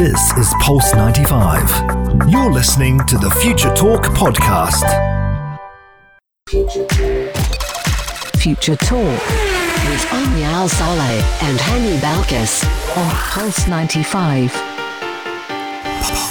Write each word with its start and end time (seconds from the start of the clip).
This 0.00 0.32
is 0.38 0.54
Pulse 0.60 0.94
95. 0.94 2.30
You're 2.30 2.50
listening 2.50 3.04
to 3.04 3.18
the 3.18 3.30
Future 3.42 3.68
Talk 3.74 4.04
podcast. 4.04 4.88
Future 8.38 8.76
Talk 8.76 8.96
with 8.96 10.06
Omnia 10.10 10.66
Saleh 10.70 11.42
and 11.42 11.58
Hani 11.58 11.98
Balkis 11.98 12.64
on 12.96 13.10
Pulse 13.14 13.68
95. 13.68 14.50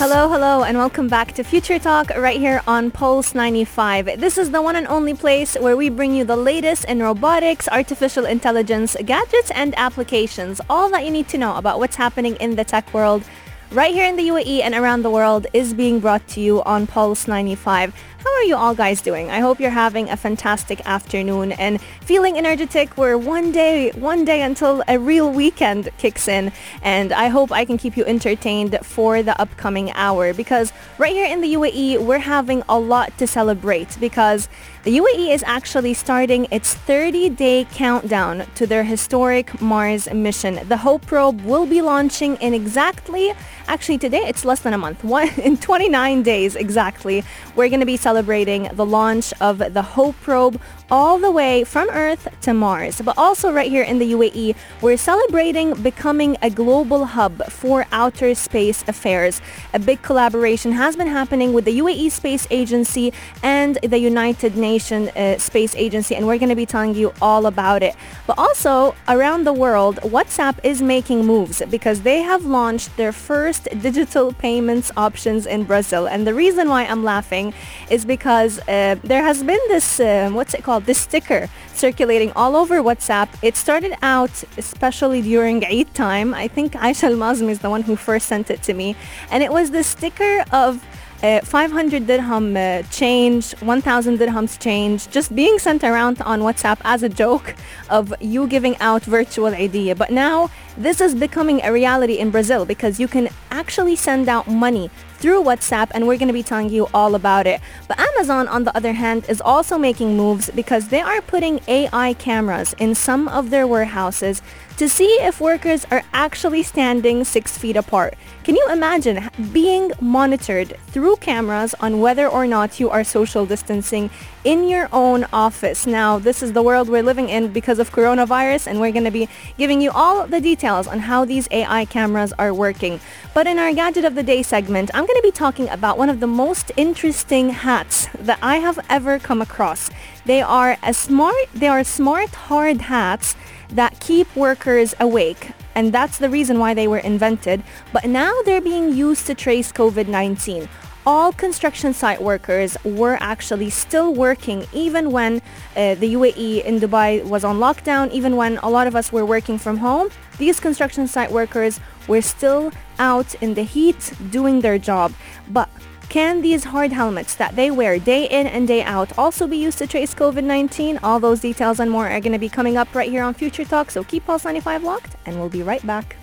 Hello, 0.02 0.28
hello, 0.30 0.64
and 0.64 0.76
welcome 0.76 1.08
back 1.08 1.34
to 1.34 1.44
Future 1.44 1.78
Talk 1.78 2.10
right 2.18 2.40
here 2.40 2.64
on 2.66 2.90
Pulse 2.90 3.36
95. 3.36 4.20
This 4.20 4.40
is 4.40 4.50
the 4.50 4.64
one 4.64 4.78
and 4.78 4.88
only 4.88 5.14
place 5.14 5.54
where 5.54 5.78
we 5.78 5.90
bring 5.90 6.16
you 6.16 6.26
the 6.26 6.36
latest 6.36 6.86
in 6.86 7.04
robotics, 7.04 7.68
artificial 7.68 8.26
intelligence, 8.26 8.98
gadgets, 9.06 9.52
and 9.52 9.76
applications. 9.78 10.60
All 10.72 10.90
that 10.90 11.06
you 11.06 11.12
need 11.12 11.28
to 11.28 11.38
know 11.38 11.56
about 11.56 11.78
what's 11.78 11.98
happening 11.98 12.36
in 12.38 12.56
the 12.56 12.64
tech 12.64 12.92
world 12.96 13.24
right 13.72 13.94
here 13.94 14.06
in 14.06 14.16
the 14.16 14.28
UAE 14.30 14.62
and 14.62 14.74
around 14.74 15.04
the 15.04 15.10
world 15.12 15.46
is 15.54 15.74
being 15.74 16.00
brought 16.00 16.28
to 16.30 16.42
you 16.42 16.64
on 16.64 16.88
Pulse 16.88 17.28
95. 17.28 17.94
How 18.22 18.36
are 18.36 18.44
you 18.44 18.58
all 18.58 18.76
guys 18.76 19.00
doing? 19.00 19.32
I 19.32 19.40
hope 19.40 19.62
you're 19.62 19.70
having 19.70 20.10
a 20.10 20.18
fantastic 20.18 20.86
afternoon 20.86 21.54
and 21.54 21.80
feeling 22.02 22.38
energetic. 22.38 22.98
We're 22.98 23.18
one 23.18 23.54
day, 23.54 23.92
one 23.92 24.26
day 24.26 24.42
until 24.42 24.84
a 24.90 25.00
real 25.00 25.32
weekend 25.32 25.88
kicks 25.98 26.28
in. 26.28 26.52
And 26.82 27.14
I 27.14 27.30
hope 27.30 27.50
I 27.50 27.64
can 27.64 27.78
keep 27.78 27.96
you 27.96 28.04
entertained 28.04 28.78
for 28.84 29.24
the 29.24 29.40
upcoming 29.42 29.94
hour 29.94 30.34
because 30.34 30.74
right 30.98 31.14
here 31.14 31.28
in 31.28 31.40
the 31.40 31.54
UAE, 31.54 32.00
we're 32.04 32.20
having 32.20 32.62
a 32.68 32.78
lot 32.78 33.18
to 33.20 33.26
celebrate 33.26 33.98
because 34.02 34.50
the 34.84 34.98
UAE 34.98 35.34
is 35.34 35.44
actually 35.46 35.94
starting 35.94 36.48
its 36.52 36.74
30-day 36.74 37.68
countdown 37.72 38.46
to 38.56 38.66
their 38.66 38.84
historic 38.84 39.62
Mars 39.62 40.12
mission. 40.12 40.60
The 40.68 40.78
Hope 40.78 41.06
probe 41.06 41.42
will 41.42 41.66
be 41.66 41.82
launching 41.82 42.36
in 42.38 42.54
exactly, 42.54 43.34
actually 43.68 43.98
today 43.98 44.24
it's 44.26 44.44
less 44.44 44.62
than 44.62 44.74
a 44.74 44.78
month, 44.78 45.04
one, 45.06 45.30
in 45.40 45.58
29 45.58 46.24
days 46.24 46.56
exactly. 46.56 47.24
We're 47.56 47.70
going 47.70 47.82
to 47.82 47.86
be 47.86 47.98
celebrating 48.10 48.64
the 48.74 48.86
launch 49.00 49.28
of 49.40 49.56
the 49.76 49.86
Hope 49.96 50.16
probe 50.22 50.60
all 50.92 51.20
the 51.20 51.30
way 51.30 51.64
from 51.64 51.88
Earth 51.90 52.28
to 52.42 52.54
Mars. 52.54 53.02
But 53.02 53.16
also 53.18 53.52
right 53.52 53.70
here 53.70 53.84
in 53.84 54.00
the 54.00 54.14
UAE, 54.14 54.56
we're 54.82 54.98
celebrating 54.98 55.68
becoming 55.76 56.36
a 56.42 56.50
global 56.50 57.06
hub 57.06 57.36
for 57.60 57.86
outer 57.92 58.34
space 58.34 58.84
affairs. 58.88 59.42
A 59.74 59.80
big 59.80 60.02
collaboration 60.02 60.72
has 60.72 60.96
been 60.96 61.08
happening 61.08 61.54
with 61.54 61.66
the 61.66 61.78
UAE 61.80 62.10
Space 62.12 62.48
Agency 62.50 63.14
and 63.44 63.78
the 63.84 64.00
United 64.00 64.56
Nations 64.56 65.10
uh, 65.10 65.38
Space 65.38 65.76
Agency, 65.76 66.16
and 66.16 66.26
we're 66.26 66.40
going 66.44 66.56
to 66.58 66.62
be 66.66 66.66
telling 66.66 66.96
you 66.96 67.14
all 67.22 67.46
about 67.46 67.84
it. 67.84 67.96
But 68.26 68.40
also 68.40 68.96
around 69.08 69.44
the 69.44 69.54
world, 69.54 69.96
WhatsApp 70.16 70.56
is 70.64 70.82
making 70.82 71.26
moves 71.26 71.62
because 71.70 72.02
they 72.02 72.22
have 72.22 72.44
launched 72.46 72.90
their 72.98 73.12
first 73.12 73.68
digital 73.88 74.34
payments 74.34 74.92
options 74.98 75.46
in 75.46 75.64
Brazil. 75.64 76.08
And 76.08 76.26
the 76.26 76.34
reason 76.34 76.70
why 76.70 76.86
I'm 76.86 77.04
laughing 77.04 77.54
is 77.90 77.99
because 78.06 78.60
uh, 78.60 78.96
there 79.04 79.24
has 79.24 79.44
been 79.44 79.60
this, 79.68 80.00
uh, 80.00 80.30
what's 80.32 80.54
it 80.54 80.64
called? 80.64 80.86
this 80.86 81.00
sticker 81.00 81.50
circulating 81.74 82.32
all 82.36 82.56
over 82.56 82.80
WhatsApp. 82.82 83.30
It 83.42 83.56
started 83.56 83.94
out 84.02 84.44
especially 84.58 85.22
during 85.22 85.64
Eid 85.66 85.94
time. 85.94 86.34
I 86.34 86.48
think 86.48 86.74
Aisha 86.74 87.04
Al-Mazmi 87.12 87.50
is 87.50 87.60
the 87.60 87.70
one 87.70 87.84
who 87.84 87.96
first 87.96 88.28
sent 88.28 88.50
it 88.50 88.64
to 88.64 88.74
me. 88.74 88.96
And 89.32 89.44
it 89.44 89.52
was 89.52 89.72
the 89.72 89.84
sticker 89.84 90.44
of 90.52 90.84
uh, 91.22 91.42
500 91.42 92.08
dirham 92.08 92.56
uh, 92.56 92.82
change, 92.92 93.52
1000 93.60 94.18
dirhams 94.18 94.58
change, 94.60 95.10
just 95.10 95.36
being 95.36 95.60
sent 95.60 95.84
around 95.84 96.22
on 96.22 96.42
WhatsApp 96.42 96.80
as 96.86 97.04
a 97.04 97.10
joke 97.10 97.56
of 97.90 98.14
you 98.22 98.48
giving 98.48 98.78
out 98.78 99.04
virtual 99.04 99.52
Eidiya. 99.52 99.98
But 99.98 100.12
now 100.12 100.50
this 100.78 101.02
is 101.02 101.16
becoming 101.16 101.62
a 101.64 101.72
reality 101.72 102.18
in 102.18 102.30
Brazil 102.30 102.66
because 102.66 103.00
you 103.00 103.08
can 103.08 103.30
actually 103.52 103.96
send 103.96 104.30
out 104.30 104.48
money 104.48 104.90
through 105.20 105.44
WhatsApp 105.44 105.92
and 105.92 106.08
we're 106.08 106.18
going 106.18 106.28
to 106.28 106.34
be 106.34 106.44
telling 106.44 106.70
you 106.70 106.88
all 106.94 107.14
about 107.14 107.46
it. 107.46 107.60
But 107.88 108.00
Amazon, 108.00 108.48
on 108.48 108.64
the 108.64 108.76
other 108.76 108.94
hand, 108.94 109.26
is 109.28 109.42
also 109.42 109.78
making 109.78 110.16
moves 110.16 110.50
because 110.52 110.88
they 110.88 111.02
are 111.02 111.22
putting 111.22 111.60
AI 111.68 112.14
cameras 112.14 112.74
in 112.80 112.96
some 112.96 113.28
of 113.28 113.50
their 113.50 113.68
warehouses 113.68 114.42
to 114.78 114.88
see 114.88 115.12
if 115.20 115.42
workers 115.42 115.86
are 115.92 116.04
actually 116.14 116.64
standing 116.64 117.26
six 117.26 117.58
feet 117.58 117.76
apart. 117.76 118.14
Can 118.46 118.56
you 118.56 118.66
imagine 118.72 119.30
being 119.52 119.92
monitored 120.00 120.78
through 120.88 121.18
cameras 121.18 121.76
on 121.82 122.00
whether 122.00 122.26
or 122.26 122.48
not 122.48 122.80
you 122.80 122.90
are 122.90 123.04
social 123.04 123.46
distancing 123.46 124.10
in 124.46 124.70
your 124.70 124.88
own 124.94 125.26
office? 125.34 125.86
Now, 125.86 126.18
this 126.18 126.42
is 126.42 126.54
the 126.54 126.64
world 126.64 126.88
we're 126.88 127.04
living 127.04 127.28
in 127.28 127.52
because 127.52 127.78
of 127.78 127.92
coronavirus 127.92 128.68
and 128.68 128.80
we're 128.80 128.94
going 128.94 129.04
to 129.04 129.12
be 129.12 129.28
giving 129.58 129.82
you 129.82 129.92
all 129.92 130.26
the 130.26 130.40
details 130.40 130.69
on 130.70 131.00
how 131.00 131.26
these 131.26 131.48
AI 131.52 131.86
cameras 131.86 132.34
are 132.40 132.54
working. 132.54 133.00
But 133.34 133.48
in 133.48 133.58
our 133.58 133.74
Gadget 133.74 134.06
of 134.06 134.16
the 134.16 134.24
Day 134.24 134.44
segment, 134.44 134.92
I'm 134.94 135.06
going 135.06 135.18
to 135.18 135.24
be 135.24 135.32
talking 135.32 135.68
about 135.70 135.98
one 135.98 136.10
of 136.10 136.20
the 136.20 136.28
most 136.28 136.72
interesting 136.78 137.50
hats 137.50 138.08
that 138.20 138.40
I 138.42 138.58
have 138.58 138.80
ever 138.90 139.20
come 139.20 139.42
across. 139.42 139.90
They 140.26 140.42
are 140.42 140.78
a 140.84 140.94
smart, 140.94 141.36
they 141.54 141.68
are 141.68 141.84
smart 141.84 142.30
hard 142.30 142.82
hats 142.82 143.36
that 143.70 144.00
keep 144.00 144.34
workers 144.36 144.96
awake. 145.00 145.52
And 145.76 145.94
that's 145.94 146.18
the 146.18 146.30
reason 146.30 146.60
why 146.60 146.74
they 146.74 146.88
were 146.88 147.00
invented. 147.00 147.64
But 147.94 148.06
now 148.06 148.34
they're 148.46 148.62
being 148.62 148.94
used 148.94 149.28
to 149.28 149.36
trace 149.36 149.72
COVID-19. 149.72 150.68
All 151.06 151.32
construction 151.32 151.94
site 151.94 152.22
workers 152.22 152.78
were 152.84 153.18
actually 153.22 153.70
still 153.70 154.14
working 154.14 154.68
even 154.74 155.12
when 155.12 155.42
uh, 155.76 155.96
the 155.96 156.14
UAE 156.14 156.64
in 156.66 156.80
Dubai 156.80 157.24
was 157.24 157.44
on 157.44 157.58
lockdown, 157.58 158.12
even 158.12 158.36
when 158.36 158.58
a 158.58 158.70
lot 158.70 158.86
of 158.86 158.96
us 158.96 159.12
were 159.12 159.26
working 159.26 159.58
from 159.58 159.78
home. 159.78 160.10
These 160.40 160.62
construction 160.62 161.06
site 161.06 161.32
workers 161.32 161.82
were 162.08 162.22
still 162.22 162.72
out 162.98 163.36
in 163.36 163.54
the 163.54 163.64
heat 163.64 164.14
doing 164.32 164.62
their 164.62 164.80
job. 164.80 165.14
But 165.50 165.70
can 166.08 166.42
these 166.42 166.64
hard 166.64 166.94
helmets 166.94 167.36
that 167.36 167.58
they 167.58 167.70
wear 167.70 168.00
day 168.00 168.24
in 168.24 168.48
and 168.48 168.66
day 168.68 168.82
out 168.82 169.16
also 169.18 169.46
be 169.48 169.58
used 169.58 169.78
to 169.80 169.86
trace 169.86 170.16
COVID-19? 170.16 171.00
All 171.04 171.20
those 171.20 171.42
details 171.42 171.82
and 171.82 171.92
more 171.92 172.10
are 172.10 172.22
going 172.22 172.32
to 172.32 172.40
be 172.40 172.50
coming 172.50 172.78
up 172.78 172.96
right 172.96 173.10
here 173.10 173.22
on 173.22 173.34
Future 173.34 173.66
Talk, 173.66 173.92
so 173.92 174.04
keep 174.04 174.26
Pulse 174.26 174.46
95 174.46 174.84
locked 174.84 175.18
and 175.26 175.38
we'll 175.38 175.50
be 175.50 175.62
right 175.62 175.86
back. 175.86 176.16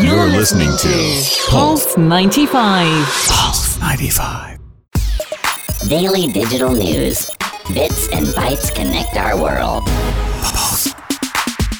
You're 0.00 0.26
listening 0.26 0.70
to 0.78 1.50
Pulse 1.50 1.98
95. 1.98 3.06
Pulse 3.28 3.80
95. 3.80 4.58
Daily 5.88 6.28
Digital 6.32 6.72
News. 6.72 7.30
Bits 7.74 8.08
and 8.12 8.26
bytes 8.28 8.72
connect 8.74 9.16
our 9.16 9.36
world. 9.36 9.82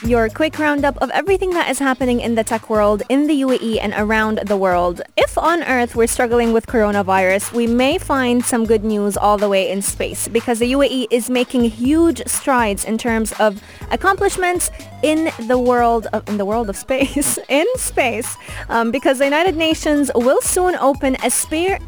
Your 0.06 0.28
quick 0.28 0.56
roundup 0.60 0.96
of 1.02 1.10
everything 1.10 1.50
that 1.50 1.68
is 1.68 1.80
happening 1.80 2.20
in 2.20 2.36
the 2.36 2.44
tech 2.44 2.70
world 2.70 3.02
in 3.08 3.26
the 3.26 3.40
UAE 3.42 3.80
and 3.82 3.92
around 3.96 4.38
the 4.46 4.56
world. 4.56 5.02
If 5.16 5.36
on 5.36 5.64
Earth 5.64 5.96
we're 5.96 6.06
struggling 6.06 6.52
with 6.52 6.68
coronavirus, 6.68 7.52
we 7.52 7.66
may 7.66 7.98
find 7.98 8.44
some 8.44 8.66
good 8.66 8.84
news 8.84 9.16
all 9.16 9.36
the 9.36 9.48
way 9.48 9.68
in 9.68 9.82
space 9.82 10.28
because 10.28 10.60
the 10.60 10.70
UAE 10.70 11.08
is 11.10 11.28
making 11.28 11.64
huge 11.64 12.24
strides 12.28 12.84
in 12.84 12.98
terms 12.98 13.32
of 13.40 13.60
accomplishments 13.90 14.70
in 15.02 15.30
the 15.48 15.58
world 15.58 16.06
of 16.12 16.26
in 16.28 16.36
the 16.36 16.44
world 16.44 16.70
of 16.70 16.76
space 16.76 17.38
in 17.48 17.66
space 17.76 18.36
um, 18.68 18.90
because 18.90 19.18
the 19.18 19.24
United 19.24 19.56
Nations 19.56 20.10
will 20.14 20.40
soon 20.40 20.76
open 20.76 21.16
a, 21.22 21.30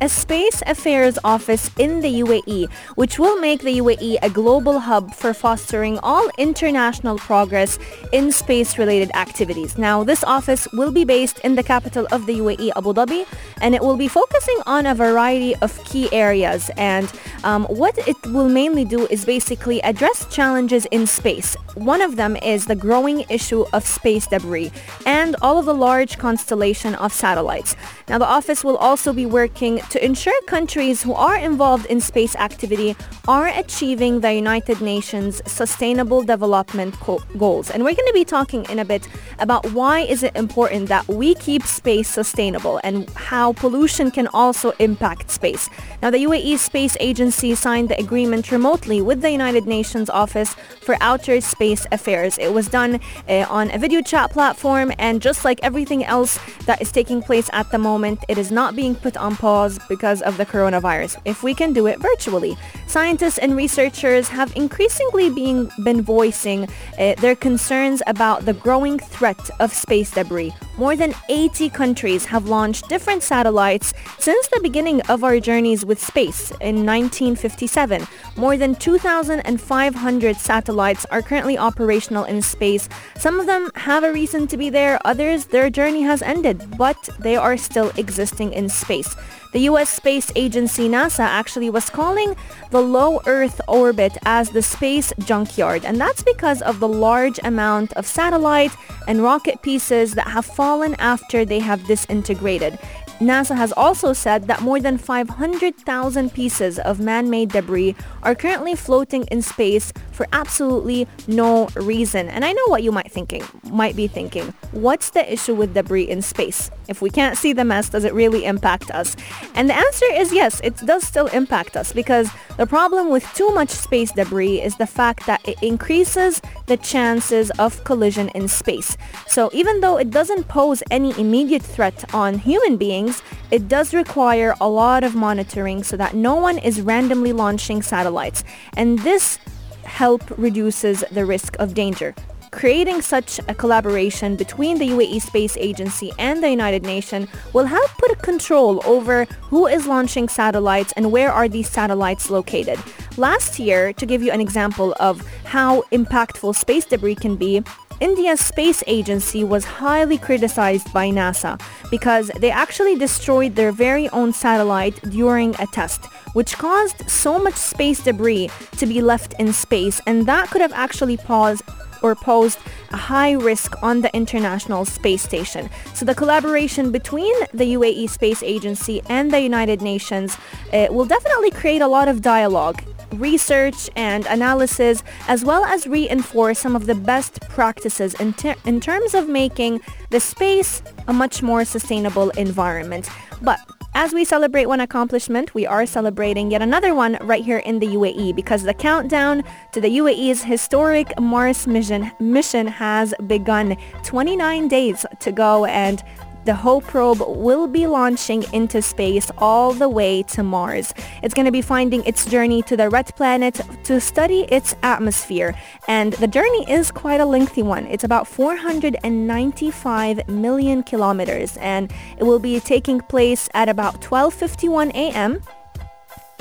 a 0.00 0.08
space 0.08 0.62
affairs 0.66 1.18
office 1.22 1.70
in 1.78 2.00
the 2.00 2.20
UAE 2.22 2.70
which 2.96 3.18
will 3.18 3.40
make 3.40 3.62
the 3.62 3.78
UAE 3.78 4.18
a 4.22 4.30
global 4.30 4.80
hub 4.80 5.14
for 5.14 5.32
fostering 5.32 5.98
all 6.00 6.28
international 6.36 7.16
progress 7.16 7.78
in 8.12 8.32
space-related 8.32 9.10
activities. 9.14 9.76
Now, 9.78 10.04
this 10.04 10.24
office 10.24 10.66
will 10.72 10.90
be 10.90 11.04
based 11.04 11.38
in 11.40 11.54
the 11.54 11.62
capital 11.62 12.06
of 12.10 12.26
the 12.26 12.38
UAE, 12.38 12.72
Abu 12.76 12.92
Dhabi, 12.92 13.26
and 13.60 13.74
it 13.74 13.82
will 13.82 13.96
be 13.96 14.08
focusing 14.08 14.58
on 14.66 14.86
a 14.86 14.94
variety 14.94 15.54
of 15.56 15.72
key 15.84 16.08
areas. 16.12 16.70
And 16.76 17.12
um, 17.44 17.64
what 17.66 17.96
it 18.06 18.16
will 18.26 18.48
mainly 18.48 18.84
do 18.84 19.06
is 19.08 19.24
basically 19.24 19.82
address 19.82 20.26
challenges 20.34 20.86
in 20.86 21.06
space. 21.06 21.56
One 21.74 22.02
of 22.02 22.16
them 22.16 22.36
is 22.36 22.66
the 22.66 22.74
growing 22.76 23.24
issue 23.28 23.64
of 23.72 23.86
space 23.86 24.26
debris 24.26 24.72
and 25.06 25.36
all 25.42 25.58
of 25.58 25.66
the 25.66 25.74
large 25.74 26.18
constellation 26.18 26.94
of 26.96 27.12
satellites. 27.12 27.76
Now, 28.08 28.18
the 28.18 28.26
office 28.26 28.64
will 28.64 28.76
also 28.76 29.12
be 29.12 29.26
working 29.26 29.78
to 29.90 30.04
ensure 30.04 30.38
countries 30.46 31.02
who 31.02 31.14
are 31.14 31.36
involved 31.36 31.86
in 31.86 32.00
space 32.00 32.34
activity 32.36 32.96
are 33.26 33.48
achieving 33.48 34.20
the 34.20 34.32
United 34.32 34.80
Nations 34.80 35.42
Sustainable 35.46 36.22
Development 36.22 36.94
Goals. 37.38 37.70
And 37.70 37.84
we're 37.84 37.97
going 37.98 38.06
to 38.06 38.12
be 38.12 38.24
talking 38.24 38.64
in 38.70 38.78
a 38.78 38.84
bit 38.84 39.08
about 39.40 39.72
why 39.72 40.00
is 40.00 40.22
it 40.22 40.34
important 40.36 40.88
that 40.88 41.06
we 41.08 41.34
keep 41.34 41.64
space 41.64 42.08
sustainable 42.08 42.80
and 42.84 43.10
how 43.10 43.52
pollution 43.54 44.10
can 44.10 44.28
also 44.28 44.70
impact 44.78 45.30
space. 45.30 45.68
Now, 46.00 46.10
the 46.10 46.18
UAE 46.18 46.58
Space 46.58 46.96
Agency 47.00 47.54
signed 47.56 47.88
the 47.88 47.98
agreement 47.98 48.52
remotely 48.52 49.02
with 49.02 49.20
the 49.20 49.30
United 49.30 49.66
Nations 49.66 50.08
Office 50.08 50.54
for 50.80 50.96
Outer 51.00 51.40
Space 51.40 51.86
Affairs. 51.90 52.38
It 52.38 52.52
was 52.52 52.68
done 52.68 53.00
uh, 53.28 53.46
on 53.48 53.70
a 53.72 53.78
video 53.78 54.00
chat 54.00 54.30
platform 54.30 54.92
and 54.98 55.20
just 55.20 55.44
like 55.44 55.58
everything 55.62 56.04
else 56.04 56.38
that 56.66 56.80
is 56.80 56.92
taking 56.92 57.20
place 57.20 57.50
at 57.52 57.68
the 57.72 57.78
moment, 57.78 58.24
it 58.28 58.38
is 58.38 58.52
not 58.52 58.76
being 58.76 58.94
put 58.94 59.16
on 59.16 59.34
pause 59.34 59.78
because 59.88 60.22
of 60.22 60.36
the 60.36 60.46
coronavirus. 60.46 61.20
If 61.24 61.42
we 61.42 61.52
can 61.52 61.72
do 61.72 61.88
it 61.88 61.98
virtually. 61.98 62.56
Scientists 62.86 63.38
and 63.38 63.56
researchers 63.56 64.28
have 64.28 64.54
increasingly 64.56 65.30
being, 65.30 65.70
been 65.82 66.00
voicing 66.02 66.68
uh, 66.98 67.14
their 67.16 67.34
concerns 67.34 67.87
about 68.06 68.44
the 68.44 68.52
growing 68.52 68.98
threat 68.98 69.50
of 69.60 69.72
space 69.72 70.10
debris. 70.10 70.52
More 70.76 70.94
than 70.94 71.14
80 71.28 71.70
countries 71.70 72.24
have 72.26 72.46
launched 72.46 72.88
different 72.88 73.22
satellites 73.22 73.94
since 74.18 74.46
the 74.48 74.60
beginning 74.60 75.00
of 75.08 75.24
our 75.24 75.40
journeys 75.40 75.84
with 75.84 75.98
space 75.98 76.50
in 76.60 76.84
1957. 76.84 78.06
More 78.36 78.56
than 78.56 78.74
2,500 78.74 80.36
satellites 80.36 81.06
are 81.10 81.22
currently 81.22 81.56
operational 81.58 82.24
in 82.24 82.42
space. 82.42 82.88
Some 83.16 83.40
of 83.40 83.46
them 83.46 83.70
have 83.74 84.04
a 84.04 84.12
reason 84.12 84.46
to 84.48 84.56
be 84.56 84.70
there, 84.70 85.00
others 85.04 85.46
their 85.46 85.70
journey 85.70 86.02
has 86.02 86.22
ended, 86.22 86.76
but 86.76 87.08
they 87.18 87.36
are 87.36 87.56
still 87.56 87.90
existing 87.96 88.52
in 88.52 88.68
space. 88.68 89.16
The 89.52 89.60
U.S. 89.60 89.88
space 89.88 90.30
agency 90.36 90.90
NASA 90.90 91.20
actually 91.20 91.70
was 91.70 91.88
calling 91.88 92.36
the 92.70 92.82
low 92.82 93.22
Earth 93.24 93.62
orbit 93.66 94.18
as 94.26 94.50
the 94.50 94.60
space 94.60 95.10
junkyard, 95.20 95.86
and 95.86 95.98
that's 95.98 96.22
because 96.22 96.60
of 96.60 96.80
the 96.80 96.88
large 96.88 97.40
amount 97.42 97.94
of 97.94 98.06
satellite 98.06 98.72
and 99.06 99.22
rocket 99.22 99.62
pieces 99.62 100.14
that 100.16 100.28
have 100.28 100.44
fallen 100.44 100.94
after 100.98 101.46
they 101.46 101.60
have 101.60 101.86
disintegrated. 101.86 102.78
NASA 103.20 103.56
has 103.56 103.72
also 103.72 104.12
said 104.12 104.46
that 104.46 104.60
more 104.60 104.80
than 104.80 104.96
500,000 104.96 106.32
pieces 106.32 106.78
of 106.78 107.00
man-made 107.00 107.50
debris 107.50 107.96
are 108.22 108.34
currently 108.34 108.76
floating 108.76 109.24
in 109.24 109.42
space 109.42 109.92
for 110.12 110.26
absolutely 110.32 111.08
no 111.26 111.68
reason. 111.74 112.28
And 112.28 112.44
I 112.44 112.52
know 112.52 112.64
what 112.66 112.82
you 112.82 112.92
might 112.92 113.10
thinking, 113.10 113.42
might 113.64 113.96
be 113.96 114.06
thinking. 114.06 114.54
What's 114.72 115.10
the 115.10 115.32
issue 115.32 115.54
with 115.54 115.74
debris 115.74 116.08
in 116.08 116.22
space? 116.22 116.70
If 116.88 117.02
we 117.02 117.10
can't 117.10 117.36
see 117.36 117.52
the 117.52 117.64
mess, 117.64 117.88
does 117.88 118.04
it 118.04 118.14
really 118.14 118.44
impact 118.44 118.90
us? 118.90 119.16
And 119.54 119.68
the 119.68 119.76
answer 119.76 120.06
is 120.12 120.32
yes, 120.32 120.60
it 120.62 120.76
does 120.78 121.04
still 121.04 121.26
impact 121.28 121.76
us 121.76 121.92
because 121.92 122.30
the 122.56 122.66
problem 122.66 123.10
with 123.10 123.24
too 123.34 123.50
much 123.50 123.70
space 123.70 124.12
debris 124.12 124.60
is 124.60 124.76
the 124.76 124.86
fact 124.86 125.26
that 125.26 125.46
it 125.46 125.62
increases 125.62 126.40
the 126.66 126.76
chances 126.76 127.50
of 127.52 127.82
collision 127.84 128.28
in 128.30 128.48
space. 128.48 128.96
So 129.26 129.50
even 129.52 129.80
though 129.80 129.96
it 129.96 130.10
doesn't 130.10 130.48
pose 130.48 130.82
any 130.90 131.18
immediate 131.18 131.62
threat 131.62 132.14
on 132.14 132.38
human 132.38 132.76
beings, 132.76 133.07
it 133.50 133.68
does 133.68 133.94
require 133.94 134.54
a 134.60 134.68
lot 134.68 135.04
of 135.04 135.14
monitoring 135.14 135.82
so 135.82 135.96
that 135.96 136.14
no 136.14 136.34
one 136.34 136.58
is 136.58 136.80
randomly 136.80 137.32
launching 137.32 137.82
satellites. 137.82 138.44
And 138.76 138.98
this 139.00 139.38
help 139.84 140.22
reduces 140.38 141.04
the 141.10 141.24
risk 141.24 141.56
of 141.58 141.74
danger. 141.74 142.14
Creating 142.50 143.02
such 143.02 143.38
a 143.46 143.54
collaboration 143.54 144.34
between 144.34 144.78
the 144.78 144.88
UAE 144.88 145.20
Space 145.20 145.56
Agency 145.58 146.12
and 146.18 146.42
the 146.42 146.48
United 146.48 146.82
Nations 146.82 147.28
will 147.52 147.66
help 147.66 147.90
put 147.98 148.10
a 148.10 148.16
control 148.16 148.80
over 148.86 149.26
who 149.50 149.66
is 149.66 149.86
launching 149.86 150.28
satellites 150.28 150.92
and 150.96 151.12
where 151.12 151.30
are 151.30 151.48
these 151.48 151.68
satellites 151.68 152.30
located. 152.30 152.78
Last 153.18 153.58
year, 153.58 153.92
to 153.92 154.06
give 154.06 154.22
you 154.22 154.32
an 154.32 154.40
example 154.40 154.94
of 154.98 155.26
how 155.44 155.82
impactful 155.92 156.54
space 156.54 156.86
debris 156.86 157.16
can 157.16 157.36
be, 157.36 157.62
India's 158.00 158.40
space 158.40 158.84
agency 158.86 159.42
was 159.42 159.64
highly 159.64 160.18
criticized 160.18 160.92
by 160.92 161.10
NASA 161.10 161.60
because 161.90 162.30
they 162.38 162.50
actually 162.50 162.94
destroyed 162.94 163.56
their 163.56 163.72
very 163.72 164.08
own 164.10 164.32
satellite 164.32 165.00
during 165.10 165.54
a 165.58 165.66
test, 165.66 166.04
which 166.32 166.56
caused 166.58 167.10
so 167.10 167.38
much 167.40 167.54
space 167.54 168.00
debris 168.02 168.50
to 168.76 168.86
be 168.86 169.02
left 169.02 169.34
in 169.40 169.52
space 169.52 170.00
and 170.06 170.26
that 170.26 170.48
could 170.50 170.60
have 170.60 170.72
actually 170.74 171.16
paused 171.16 171.62
or 172.02 172.14
posed 172.14 172.58
a 172.90 172.96
high 172.96 173.32
risk 173.32 173.74
on 173.82 174.00
the 174.02 174.14
International 174.14 174.84
Space 174.84 175.22
Station. 175.22 175.68
So 175.94 176.04
the 176.04 176.14
collaboration 176.14 176.92
between 176.92 177.34
the 177.52 177.74
UAE 177.74 178.08
Space 178.10 178.42
Agency 178.44 179.02
and 179.08 179.32
the 179.32 179.40
United 179.40 179.82
Nations 179.82 180.36
uh, 180.72 180.86
will 180.90 181.04
definitely 181.04 181.50
create 181.50 181.82
a 181.82 181.88
lot 181.88 182.06
of 182.06 182.22
dialogue 182.22 182.80
research 183.14 183.90
and 183.96 184.26
analysis, 184.26 185.02
as 185.26 185.44
well 185.44 185.64
as 185.64 185.86
reinforce 185.86 186.58
some 186.58 186.76
of 186.76 186.86
the 186.86 186.94
best 186.94 187.40
practices 187.48 188.14
in, 188.14 188.32
ter- 188.34 188.56
in 188.64 188.80
terms 188.80 189.14
of 189.14 189.28
making 189.28 189.80
the 190.10 190.20
space 190.20 190.82
a 191.06 191.12
much 191.12 191.42
more 191.42 191.64
sustainable 191.64 192.30
environment. 192.30 193.08
But 193.42 193.60
as 193.94 194.12
we 194.12 194.24
celebrate 194.24 194.66
one 194.66 194.80
accomplishment, 194.80 195.54
we 195.54 195.66
are 195.66 195.84
celebrating 195.86 196.50
yet 196.50 196.62
another 196.62 196.94
one 196.94 197.18
right 197.22 197.44
here 197.44 197.58
in 197.58 197.78
the 197.78 197.88
UAE 197.88 198.36
because 198.36 198.62
the 198.62 198.74
countdown 198.74 199.42
to 199.72 199.80
the 199.80 199.88
UAE's 199.98 200.42
historic 200.44 201.18
Mars 201.18 201.66
mission, 201.66 202.10
mission 202.20 202.66
has 202.66 203.14
begun. 203.26 203.76
29 204.04 204.68
days 204.68 205.04
to 205.20 205.32
go 205.32 205.64
and 205.64 206.04
the 206.44 206.54
Hope 206.54 206.84
probe 206.84 207.22
will 207.26 207.66
be 207.66 207.86
launching 207.86 208.44
into 208.52 208.82
space 208.82 209.30
all 209.38 209.72
the 209.72 209.88
way 209.88 210.22
to 210.24 210.42
Mars. 210.42 210.92
It's 211.22 211.32
going 211.34 211.46
to 211.46 211.52
be 211.52 211.62
finding 211.62 212.04
its 212.04 212.26
journey 212.26 212.62
to 212.62 212.76
the 212.76 212.88
red 212.88 213.14
planet 213.16 213.60
to 213.84 214.00
study 214.00 214.46
its 214.50 214.74
atmosphere. 214.82 215.54
And 215.88 216.12
the 216.14 216.26
journey 216.26 216.70
is 216.70 216.90
quite 216.90 217.20
a 217.20 217.26
lengthy 217.26 217.62
one. 217.62 217.86
It's 217.86 218.04
about 218.04 218.26
495 218.26 220.28
million 220.28 220.82
kilometers 220.82 221.56
and 221.58 221.92
it 222.16 222.24
will 222.24 222.38
be 222.38 222.60
taking 222.60 223.00
place 223.00 223.48
at 223.54 223.68
about 223.68 224.00
12.51 224.00 224.90
a.m 224.94 225.42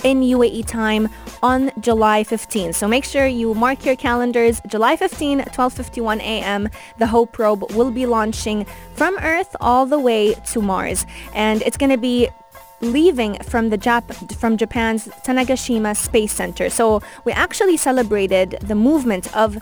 in 0.03 0.21
UAE 0.21 0.65
time 0.67 1.09
on 1.41 1.71
July 1.79 2.23
15. 2.23 2.73
So 2.73 2.87
make 2.87 3.03
sure 3.03 3.25
you 3.25 3.53
mark 3.53 3.85
your 3.85 3.95
calendars. 3.95 4.61
July 4.67 4.95
15, 4.95 5.41
12:51 5.41 6.19
a.m. 6.19 6.69
The 6.97 7.07
Hope 7.07 7.31
probe 7.31 7.71
will 7.73 7.91
be 7.91 8.05
launching 8.05 8.65
from 8.95 9.17
Earth 9.17 9.55
all 9.59 9.85
the 9.85 9.99
way 9.99 10.33
to 10.33 10.61
Mars, 10.61 11.05
and 11.33 11.61
it's 11.63 11.77
going 11.77 11.91
to 11.91 11.97
be 11.97 12.29
leaving 12.81 13.35
from 13.43 13.69
the 13.69 13.77
Jap- 13.77 14.35
from 14.37 14.55
Japan's 14.55 15.07
Tanegashima 15.25 15.95
Space 15.95 16.31
Center. 16.31 16.69
So 16.69 17.01
we 17.25 17.31
actually 17.31 17.77
celebrated 17.77 18.57
the 18.61 18.75
movement 18.75 19.35
of 19.35 19.57
uh, 19.57 19.59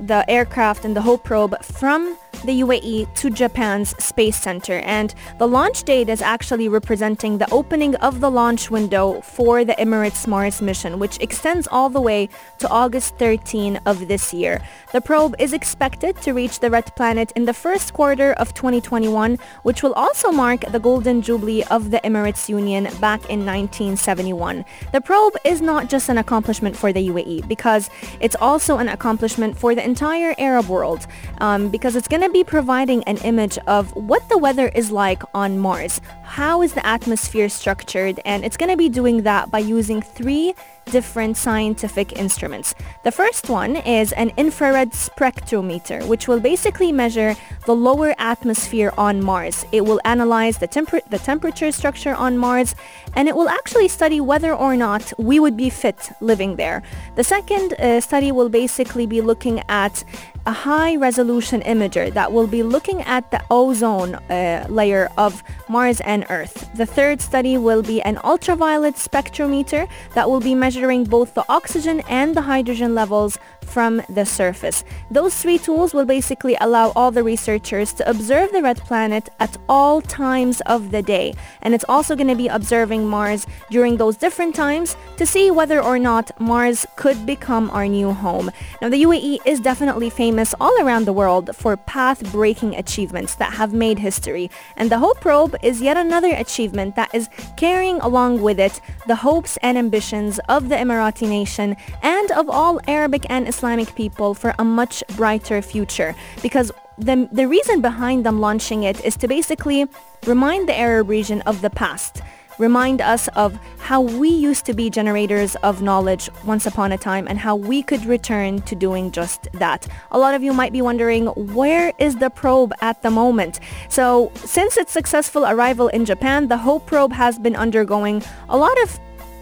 the 0.00 0.24
aircraft 0.28 0.84
and 0.84 0.96
the 0.96 1.02
Hope 1.02 1.24
probe 1.24 1.62
from 1.62 2.16
the 2.44 2.60
UAE 2.62 3.12
to 3.14 3.30
Japan's 3.30 3.90
Space 4.02 4.36
Center. 4.36 4.78
And 4.80 5.14
the 5.38 5.48
launch 5.48 5.84
date 5.84 6.08
is 6.08 6.22
actually 6.22 6.68
representing 6.68 7.38
the 7.38 7.50
opening 7.50 7.94
of 7.96 8.20
the 8.20 8.30
launch 8.30 8.70
window 8.70 9.20
for 9.20 9.64
the 9.64 9.74
Emirates 9.74 10.26
Mars 10.26 10.62
mission, 10.62 10.98
which 10.98 11.18
extends 11.20 11.68
all 11.68 11.88
the 11.88 12.00
way 12.00 12.28
to 12.58 12.68
August 12.68 13.16
13 13.16 13.80
of 13.86 14.08
this 14.08 14.32
year. 14.32 14.60
The 14.92 15.00
probe 15.00 15.34
is 15.38 15.52
expected 15.52 16.16
to 16.22 16.32
reach 16.32 16.60
the 16.60 16.70
red 16.70 16.94
planet 16.96 17.32
in 17.36 17.44
the 17.44 17.54
first 17.54 17.92
quarter 17.92 18.32
of 18.34 18.54
2021, 18.54 19.38
which 19.62 19.82
will 19.82 19.92
also 19.92 20.30
mark 20.30 20.60
the 20.72 20.80
golden 20.80 21.22
jubilee 21.22 21.64
of 21.64 21.90
the 21.90 22.00
Emirates 22.04 22.48
Union 22.48 22.84
back 23.00 23.20
in 23.28 23.44
1971. 23.46 24.64
The 24.92 25.00
probe 25.00 25.36
is 25.44 25.60
not 25.60 25.88
just 25.88 26.08
an 26.08 26.18
accomplishment 26.18 26.76
for 26.76 26.92
the 26.92 27.08
UAE 27.08 27.46
because 27.48 27.90
it's 28.20 28.36
also 28.40 28.78
an 28.78 28.88
accomplishment 28.88 29.56
for 29.56 29.74
the 29.74 29.84
entire 29.84 30.34
Arab 30.38 30.68
world 30.68 31.06
um, 31.38 31.68
because 31.68 31.96
it's 31.96 32.08
going 32.08 32.19
to 32.22 32.30
be 32.30 32.44
providing 32.44 33.04
an 33.04 33.18
image 33.18 33.58
of 33.66 33.94
what 33.94 34.28
the 34.28 34.38
weather 34.38 34.68
is 34.68 34.90
like 34.90 35.22
on 35.34 35.58
Mars. 35.58 36.00
How 36.22 36.62
is 36.62 36.72
the 36.74 36.86
atmosphere 36.86 37.48
structured? 37.48 38.20
And 38.24 38.44
it's 38.44 38.56
going 38.56 38.70
to 38.70 38.76
be 38.76 38.88
doing 38.88 39.22
that 39.22 39.50
by 39.50 39.58
using 39.58 40.02
three 40.02 40.54
different 40.86 41.36
scientific 41.36 42.18
instruments. 42.18 42.74
The 43.04 43.12
first 43.12 43.48
one 43.48 43.76
is 43.76 44.12
an 44.12 44.32
infrared 44.36 44.90
spectrometer, 44.90 46.06
which 46.06 46.26
will 46.26 46.40
basically 46.40 46.92
measure 46.92 47.36
the 47.66 47.74
lower 47.74 48.14
atmosphere 48.18 48.92
on 48.98 49.22
Mars. 49.22 49.64
It 49.72 49.84
will 49.84 50.00
analyze 50.04 50.58
the, 50.58 50.66
temper- 50.66 51.02
the 51.10 51.18
temperature 51.18 51.70
structure 51.72 52.14
on 52.14 52.38
Mars, 52.38 52.74
and 53.14 53.28
it 53.28 53.36
will 53.36 53.48
actually 53.48 53.88
study 53.88 54.20
whether 54.20 54.52
or 54.54 54.76
not 54.76 55.12
we 55.18 55.40
would 55.40 55.56
be 55.56 55.70
fit 55.70 56.10
living 56.20 56.56
there. 56.56 56.82
The 57.16 57.24
second 57.24 57.74
uh, 57.74 58.00
study 58.00 58.32
will 58.32 58.48
basically 58.48 59.06
be 59.06 59.20
looking 59.20 59.62
at 59.68 60.04
a 60.46 60.52
high 60.52 60.96
resolution 60.96 61.60
imager 61.62 62.12
that 62.14 62.32
will 62.32 62.46
be 62.46 62.62
looking 62.62 63.02
at 63.02 63.30
the 63.30 63.42
ozone 63.50 64.14
uh, 64.14 64.66
layer 64.68 65.10
of 65.18 65.42
Mars 65.68 66.00
and 66.00 66.24
Earth. 66.30 66.70
The 66.74 66.86
third 66.86 67.20
study 67.20 67.58
will 67.58 67.82
be 67.82 68.00
an 68.02 68.18
ultraviolet 68.24 68.94
spectrometer 68.94 69.88
that 70.14 70.28
will 70.30 70.40
be 70.40 70.54
measuring 70.54 71.04
both 71.04 71.34
the 71.34 71.44
oxygen 71.48 72.00
and 72.08 72.34
the 72.34 72.42
hydrogen 72.42 72.94
levels 72.94 73.38
from 73.70 74.02
the 74.08 74.26
surface. 74.26 74.84
Those 75.10 75.34
three 75.36 75.58
tools 75.58 75.94
will 75.94 76.04
basically 76.04 76.56
allow 76.60 76.92
all 76.96 77.10
the 77.10 77.22
researchers 77.22 77.92
to 77.94 78.10
observe 78.10 78.50
the 78.52 78.62
red 78.62 78.78
planet 78.78 79.28
at 79.38 79.56
all 79.68 80.00
times 80.00 80.60
of 80.62 80.90
the 80.90 81.02
day. 81.02 81.34
And 81.62 81.74
it's 81.74 81.84
also 81.88 82.16
going 82.16 82.28
to 82.28 82.34
be 82.34 82.48
observing 82.48 83.06
Mars 83.06 83.46
during 83.70 83.96
those 83.96 84.16
different 84.16 84.54
times 84.54 84.96
to 85.16 85.24
see 85.24 85.50
whether 85.50 85.80
or 85.80 85.98
not 85.98 86.38
Mars 86.40 86.86
could 86.96 87.24
become 87.24 87.70
our 87.70 87.86
new 87.86 88.12
home. 88.12 88.50
Now, 88.82 88.88
the 88.88 89.02
UAE 89.04 89.38
is 89.44 89.60
definitely 89.60 90.10
famous 90.10 90.54
all 90.60 90.76
around 90.82 91.04
the 91.04 91.12
world 91.12 91.54
for 91.54 91.76
path-breaking 91.76 92.74
achievements 92.74 93.36
that 93.36 93.52
have 93.52 93.72
made 93.72 93.98
history. 93.98 94.50
And 94.76 94.90
the 94.90 94.98
Hope 94.98 95.20
probe 95.20 95.56
is 95.62 95.80
yet 95.80 95.96
another 95.96 96.34
achievement 96.34 96.96
that 96.96 97.14
is 97.14 97.28
carrying 97.56 98.00
along 98.00 98.42
with 98.42 98.58
it 98.58 98.80
the 99.06 99.16
hopes 99.16 99.56
and 99.62 99.78
ambitions 99.78 100.40
of 100.48 100.68
the 100.68 100.74
Emirati 100.74 101.28
nation 101.28 101.76
and 102.02 102.30
of 102.32 102.48
all 102.48 102.80
Arabic 102.88 103.24
and 103.28 103.46
Islamic 103.46 103.59
Islamic 103.60 103.94
people 103.94 104.32
for 104.32 104.54
a 104.58 104.64
much 104.64 105.04
brighter 105.18 105.60
future 105.60 106.14
because 106.40 106.72
the, 106.96 107.28
the 107.30 107.46
reason 107.46 107.82
behind 107.82 108.24
them 108.24 108.40
launching 108.40 108.84
it 108.84 109.04
is 109.04 109.18
to 109.18 109.28
basically 109.28 109.86
remind 110.24 110.66
the 110.66 110.78
Arab 110.78 111.10
region 111.10 111.42
of 111.42 111.60
the 111.60 111.68
past 111.68 112.22
remind 112.58 113.02
us 113.02 113.28
of 113.28 113.58
how 113.78 114.00
we 114.00 114.28
used 114.28 114.64
to 114.66 114.74
be 114.74 114.88
generators 114.88 115.56
of 115.56 115.82
knowledge 115.82 116.30
once 116.44 116.66
upon 116.66 116.92
a 116.92 116.98
time 116.98 117.26
and 117.28 117.38
how 117.38 117.54
we 117.56 117.82
could 117.82 118.04
return 118.04 118.60
to 118.62 118.74
doing 118.74 119.10
just 119.10 119.48
that. 119.54 119.86
A 120.10 120.18
lot 120.18 120.34
of 120.34 120.42
you 120.42 120.52
might 120.52 120.72
be 120.72 120.82
wondering, 120.82 121.26
where 121.54 121.92
is 121.98 122.16
the 122.16 122.28
probe 122.28 122.72
at 122.82 123.00
the 123.02 123.10
moment? 123.10 123.60
So 123.88 124.30
since 124.36 124.76
its 124.76 124.92
successful 124.92 125.46
arrival 125.46 125.88
in 125.88 126.04
Japan, 126.04 126.48
the 126.48 126.58
Hope 126.58 126.86
probe 126.86 127.12
has 127.12 127.38
been 127.38 127.56
undergoing 127.56 128.22
a 128.50 128.58
lot 128.58 128.76
of 128.82 129.00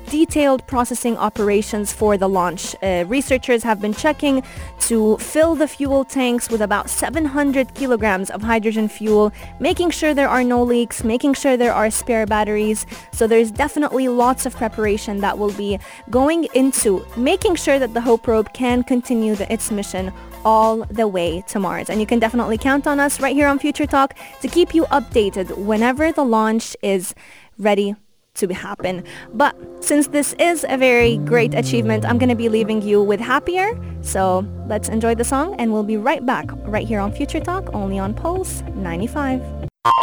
detailed 0.09 0.67
processing 0.67 1.17
operations 1.17 1.93
for 1.93 2.17
the 2.17 2.29
launch. 2.29 2.75
Uh, 2.83 3.05
researchers 3.07 3.63
have 3.63 3.81
been 3.81 3.95
checking 3.95 4.43
to 4.81 5.17
fill 5.19 5.55
the 5.55 5.69
fuel 5.69 6.05
tanks 6.05 6.49
with 6.49 6.63
about 6.63 6.91
700 6.91 7.75
kilograms 7.75 8.31
of 8.31 8.43
hydrogen 8.43 8.89
fuel, 8.89 9.33
making 9.61 9.91
sure 9.91 10.15
there 10.15 10.29
are 10.29 10.45
no 10.45 10.63
leaks, 10.63 11.05
making 11.05 11.35
sure 11.35 11.57
there 11.57 11.73
are 11.73 11.91
spare 11.91 12.27
batteries. 12.27 12.87
So 13.13 13.27
there's 13.27 13.51
definitely 13.51 14.09
lots 14.09 14.47
of 14.47 14.55
preparation 14.57 15.19
that 15.21 15.39
will 15.39 15.53
be 15.53 15.79
going 16.11 16.49
into 16.55 17.05
making 17.17 17.57
sure 17.57 17.79
that 17.79 17.95
the 17.95 18.01
Hope 18.01 18.23
probe 18.23 18.53
can 18.53 18.83
continue 18.83 19.35
the, 19.35 19.53
its 19.53 19.71
mission 19.71 20.13
all 20.45 20.85
the 20.87 21.07
way 21.07 21.43
to 21.49 21.59
Mars. 21.59 21.91
And 21.91 22.01
you 22.01 22.07
can 22.07 22.19
definitely 22.19 22.59
count 22.59 22.87
on 22.87 23.01
us 23.01 23.21
right 23.21 23.35
here 23.35 23.49
on 23.49 23.59
Future 23.59 23.87
Talk 23.87 24.15
to 24.41 24.49
keep 24.49 24.75
you 24.75 24.85
updated 24.85 25.57
whenever 25.57 26.13
the 26.13 26.25
launch 26.25 26.77
is 26.83 27.15
ready 27.59 27.95
to 28.39 28.55
happen. 28.55 29.05
But 29.35 29.57
since 29.81 30.09
this 30.09 30.35
is 30.39 30.65
a 30.69 30.77
very 30.77 31.19
great 31.19 31.55
achievement, 31.55 32.05
I'm 32.05 32.19
going 32.19 32.29
to 32.29 32.35
be 32.35 32.49
leaving 32.49 32.83
you 32.83 33.03
with 33.03 33.21
Happier. 33.21 33.79
So 34.03 34.47
let's 34.67 34.89
enjoy 34.89 35.15
the 35.15 35.25
song 35.25 35.55
and 35.59 35.73
we'll 35.73 35.83
be 35.85 35.97
right 35.97 36.25
back 36.25 36.47
right 36.65 36.87
here 36.87 37.01
on 37.01 37.13
Future 37.13 37.41
Talk, 37.41 37.69
only 37.75 37.99
on 37.99 38.15
Pulse 38.15 38.63
95. 38.75 39.43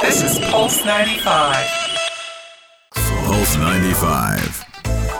This 0.01 0.23
is 0.23 0.39
Pulse 0.49 0.83
95. 0.85 1.85
Pulse 2.93 3.57
95. 3.57 4.39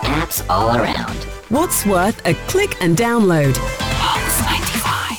Apps 0.02 0.48
all 0.48 0.76
around. 0.76 1.16
What's 1.48 1.86
worth 1.86 2.24
a 2.26 2.34
click 2.48 2.74
and 2.82 2.96
download? 2.96 3.85